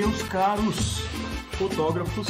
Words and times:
Meus 0.00 0.22
caros 0.22 1.00
fotógrafos 1.58 2.26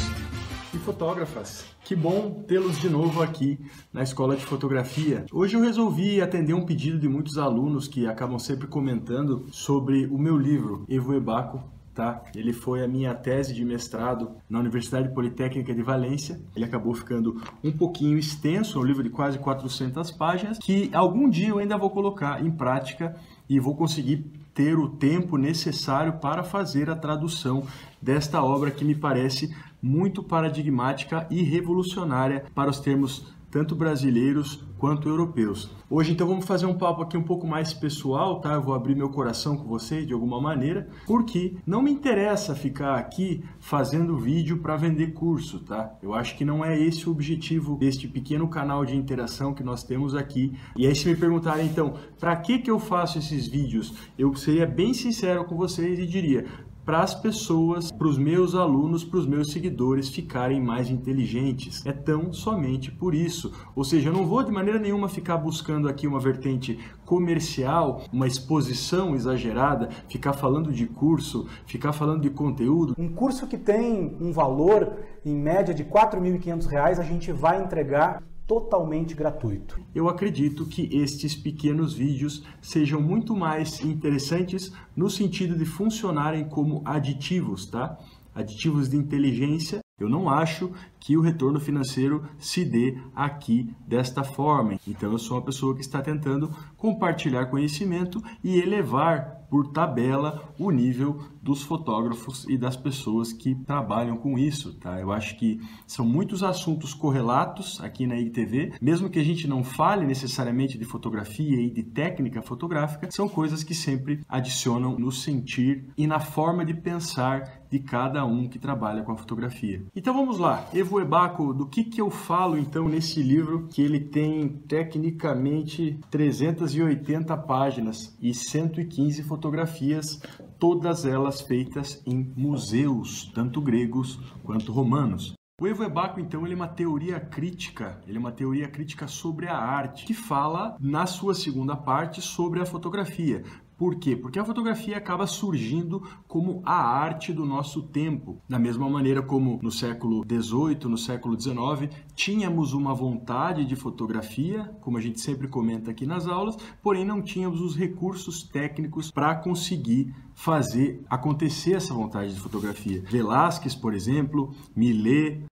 e 0.75 0.79
fotógrafas, 0.79 1.65
que 1.85 1.95
bom 1.95 2.43
tê-los 2.49 2.81
de 2.81 2.91
novo 2.91 3.23
aqui 3.23 3.61
na 3.93 4.03
Escola 4.03 4.35
de 4.35 4.45
Fotografia. 4.45 5.25
Hoje 5.33 5.55
eu 5.55 5.61
resolvi 5.61 6.21
atender 6.21 6.53
um 6.53 6.67
pedido 6.67 6.99
de 6.99 7.09
muitos 7.09 7.39
alunos 7.39 7.87
que 7.87 8.09
acabam 8.09 8.41
sempre 8.41 8.67
comentando 8.67 9.47
sobre 9.53 10.07
o 10.07 10.19
meu 10.19 10.37
livro, 10.37 10.85
Evo 10.89 11.15
Ebaco, 11.15 11.63
Tá? 11.95 12.23
Ele 12.35 12.53
foi 12.53 12.83
a 12.83 12.89
minha 12.89 13.13
tese 13.15 13.53
de 13.53 13.65
mestrado 13.65 14.31
na 14.49 14.61
Universidade 14.61 15.13
Politécnica 15.13 15.75
de 15.75 15.83
Valência. 15.83 16.41
Ele 16.55 16.65
acabou 16.65 16.95
ficando 16.95 17.43
um 17.63 17.73
pouquinho 17.73 18.17
extenso, 18.17 18.79
é 18.79 18.81
um 18.81 18.85
livro 18.85 19.03
de 19.03 19.11
quase 19.11 19.39
400 19.39 20.11
páginas, 20.13 20.59
que 20.59 20.89
algum 20.95 21.29
dia 21.29 21.49
eu 21.49 21.59
ainda 21.59 21.77
vou 21.77 21.91
colocar 21.91 22.45
em 22.45 22.51
prática 22.51 23.17
e 23.49 23.59
vou 23.59 23.77
conseguir 23.77 24.25
ter 24.55 24.79
o 24.79 24.89
tempo 24.89 25.37
necessário 25.37 26.15
para 26.15 26.43
fazer 26.43 26.91
a 26.91 26.97
tradução 26.97 27.67
desta 28.01 28.43
obra 28.43 28.71
que 28.71 28.85
me 28.85 28.95
parece 28.95 29.55
muito 29.83 30.23
paradigmática 30.23 31.27
e 31.31 31.43
revolucionária 31.43 32.45
para 32.55 32.71
os 32.71 32.81
termos 32.81 33.33
tanto 33.51 33.75
brasileiros 33.75 34.65
quanto 34.79 35.09
europeus. 35.09 35.71
Hoje 35.91 36.13
então 36.13 36.27
vamos 36.27 36.47
fazer 36.47 36.67
um 36.67 36.79
papo 36.79 37.03
aqui 37.03 37.17
um 37.17 37.23
pouco 37.23 37.47
mais 37.47 37.75
pessoal, 37.75 38.41
tá? 38.41 38.55
Eu 38.55 38.63
vou 38.63 38.75
abrir 38.75 38.95
meu 38.95 39.11
coração 39.11 39.57
com 39.57 39.65
vocês 39.65 40.07
de 40.07 40.15
alguma 40.15 40.41
maneira, 40.41 40.89
porque 41.07 41.57
não 41.67 41.83
me 41.83 41.91
interessa 41.91 42.55
ficar 42.55 42.97
aqui 42.97 43.45
fazendo 43.59 44.17
vídeo 44.17 44.59
para 44.59 44.77
vender 44.77 45.13
curso, 45.13 45.61
tá? 45.61 45.93
Eu 46.03 46.15
acho 46.15 46.37
que 46.37 46.45
não 46.45 46.65
é 46.65 46.81
esse 46.81 47.09
o 47.09 47.13
objetivo 47.13 47.77
deste 47.77 48.09
pequeno 48.09 48.49
canal 48.49 48.85
de 48.85 48.97
interação 48.97 49.53
que 49.53 49.65
nós 49.65 49.83
temos 49.83 50.15
aqui. 50.15 50.57
E 50.77 50.87
aí 50.87 50.95
se 50.95 51.09
me 51.09 51.17
perguntarem 51.17 51.67
então, 51.67 51.95
para 52.19 52.37
que 52.37 52.59
que 52.59 52.71
eu 52.71 52.79
faço 52.79 53.19
esses 53.19 53.47
vídeos? 53.47 53.95
Eu 54.19 54.35
seria 54.35 54.67
bem 54.67 54.95
sincero 54.95 55.45
com 55.45 55.57
vocês 55.57 55.99
e 55.99 56.07
diria, 56.07 56.47
para 56.91 57.03
as 57.03 57.15
pessoas, 57.15 57.93
para 57.93 58.09
os 58.09 58.19
meus 58.19 58.53
alunos, 58.53 59.05
para 59.05 59.21
os 59.21 59.25
meus 59.25 59.53
seguidores 59.53 60.09
ficarem 60.09 60.61
mais 60.61 60.91
inteligentes. 60.91 61.87
É 61.87 61.93
tão 61.93 62.33
somente 62.33 62.91
por 62.91 63.15
isso. 63.15 63.53
Ou 63.77 63.85
seja, 63.85 64.09
eu 64.09 64.13
não 64.13 64.27
vou 64.27 64.43
de 64.43 64.51
maneira 64.51 64.77
nenhuma 64.77 65.09
ficar 65.09 65.37
buscando 65.37 65.89
aqui 65.89 66.09
uma 66.09 66.19
vertente 66.19 66.81
comercial, 67.05 68.03
uma 68.13 68.27
exposição 68.27 69.15
exagerada, 69.15 69.89
ficar 70.09 70.33
falando 70.33 70.73
de 70.73 70.85
curso, 70.85 71.47
ficar 71.65 71.93
falando 71.93 72.23
de 72.23 72.31
conteúdo. 72.31 72.97
Um 72.99 73.09
curso 73.09 73.47
que 73.47 73.57
tem 73.57 74.17
um 74.21 74.33
valor 74.33 74.93
em 75.25 75.37
média 75.37 75.73
de 75.73 75.85
R$ 75.85 75.91
4.500, 75.91 76.99
a 76.99 77.05
gente 77.05 77.31
vai 77.31 77.63
entregar 77.63 78.21
totalmente 78.51 79.15
gratuito. 79.15 79.81
Eu 79.95 80.09
acredito 80.09 80.67
que 80.67 80.89
estes 80.93 81.37
pequenos 81.37 81.95
vídeos 81.95 82.45
sejam 82.61 83.01
muito 83.01 83.37
mais 83.37 83.81
interessantes 83.81 84.73
no 84.97 85.09
sentido 85.09 85.57
de 85.57 85.65
funcionarem 85.65 86.49
como 86.49 86.83
aditivos, 86.85 87.67
tá? 87.67 87.97
Aditivos 88.35 88.89
de 88.89 88.97
inteligência. 88.97 89.79
Eu 90.01 90.09
não 90.09 90.29
acho 90.29 90.73
que 91.01 91.17
o 91.17 91.21
retorno 91.21 91.59
financeiro 91.59 92.23
se 92.39 92.65
dê 92.65 92.97
aqui 93.17 93.75
desta 93.87 94.23
forma. 94.23 94.79
Então 94.87 95.11
eu 95.11 95.19
sou 95.19 95.39
uma 95.39 95.45
pessoa 95.45 95.75
que 95.75 95.81
está 95.81 96.01
tentando 96.03 96.55
compartilhar 96.77 97.47
conhecimento 97.47 98.23
e 98.45 98.59
elevar 98.59 99.41
por 99.51 99.67
tabela 99.73 100.55
o 100.59 100.71
nível 100.71 101.21
dos 101.43 101.63
fotógrafos 101.63 102.47
e 102.49 102.57
das 102.57 102.77
pessoas 102.77 103.33
que 103.33 103.55
trabalham 103.55 104.17
com 104.17 104.39
isso, 104.39 104.75
tá? 104.75 105.01
Eu 105.01 105.11
acho 105.11 105.37
que 105.37 105.61
são 105.87 106.07
muitos 106.07 106.43
assuntos 106.43 106.95
correlatos 106.95 107.81
aqui 107.81 108.07
na 108.07 108.17
IGTV, 108.17 108.75
mesmo 108.81 109.11
que 109.11 109.19
a 109.19 109.25
gente 109.25 109.49
não 109.49 109.65
fale 109.65 110.07
necessariamente 110.07 110.79
de 110.79 110.85
fotografia 110.85 111.61
e 111.61 111.71
de 111.71 111.83
técnica 111.83 112.41
fotográfica, 112.43 113.11
são 113.11 113.29
coisas 113.29 113.65
que 113.65 113.75
sempre 113.75 114.21
adicionam 114.29 114.97
no 114.99 115.11
sentir 115.11 115.87
e 115.97 116.07
na 116.07 116.21
forma 116.21 116.65
de 116.65 116.75
pensar 116.75 117.61
de 117.71 117.79
cada 117.79 118.25
um 118.25 118.49
que 118.49 118.59
trabalha 118.59 119.03
com 119.03 119.13
a 119.13 119.17
fotografia. 119.17 119.83
Então 119.95 120.13
vamos 120.13 120.39
lá, 120.39 120.69
Evo 120.91 121.01
Ebaco, 121.01 121.55
do 121.55 121.67
que 121.67 121.85
que 121.85 122.01
eu 122.01 122.11
falo 122.11 122.59
então 122.59 122.89
nesse 122.89 123.23
livro 123.23 123.69
que 123.69 123.81
ele 123.81 124.01
tem 124.01 124.49
tecnicamente 124.49 126.01
380 126.11 127.37
páginas 127.37 128.17
e 128.21 128.35
115 128.35 129.23
fotografias 129.23 129.41
fotografias, 129.41 130.21
todas 130.59 131.05
elas 131.05 131.43
feitas 131.43 132.03
em 132.05 132.33
museus, 132.37 133.31
tanto 133.33 133.61
gregos 133.61 134.19
quanto 134.43 134.73
romanos. 134.73 135.35
O 135.61 135.67
Evo 135.67 135.85
Ebaco, 135.85 136.19
então, 136.19 136.45
ele 136.45 136.55
é 136.55 136.57
uma 136.57 136.67
teoria 136.67 137.21
crítica, 137.21 138.01
ele 138.07 138.17
é 138.17 138.21
uma 138.21 138.33
teoria 138.33 138.67
crítica 138.67 139.07
sobre 139.07 139.47
a 139.47 139.57
arte, 139.57 140.07
que 140.07 140.15
fala, 140.15 140.77
na 140.81 141.07
sua 141.07 141.35
segunda 141.35 141.77
parte, 141.77 142.21
sobre 142.21 142.61
a 142.61 142.67
fotografia. 142.67 143.45
Por 143.81 143.95
quê? 143.97 144.15
Porque 144.15 144.39
a 144.39 144.45
fotografia 144.45 144.99
acaba 144.99 145.27
surgindo 145.27 146.07
como 146.29 146.61
a 146.67 146.75
arte 146.75 147.33
do 147.33 147.47
nosso 147.47 147.81
tempo. 147.85 148.39
Da 148.47 148.59
mesma 148.59 148.87
maneira 148.91 149.23
como 149.23 149.59
no 149.63 149.71
século 149.71 150.23
XVIII, 150.23 150.85
no 150.85 150.99
século 150.99 151.41
XIX, 151.41 151.91
tínhamos 152.15 152.75
uma 152.75 152.93
vontade 152.93 153.65
de 153.65 153.75
fotografia, 153.75 154.65
como 154.83 154.99
a 154.99 155.01
gente 155.01 155.19
sempre 155.19 155.49
comenta 155.49 155.93
aqui 155.93 156.05
nas 156.05 156.27
aulas, 156.27 156.59
porém 156.83 157.07
não 157.07 157.23
tínhamos 157.23 157.63
os 157.63 157.75
recursos 157.75 158.43
técnicos 158.43 159.11
para 159.11 159.35
conseguir 159.37 160.15
fazer 160.35 161.03
acontecer 161.09 161.73
essa 161.73 161.95
vontade 161.95 162.35
de 162.35 162.39
fotografia. 162.39 163.03
Velázquez, 163.09 163.75
por 163.75 163.95
exemplo, 163.95 164.55
Millet, 164.77 165.47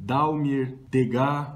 Daumier, 0.00 0.78
Degas, 0.90 1.52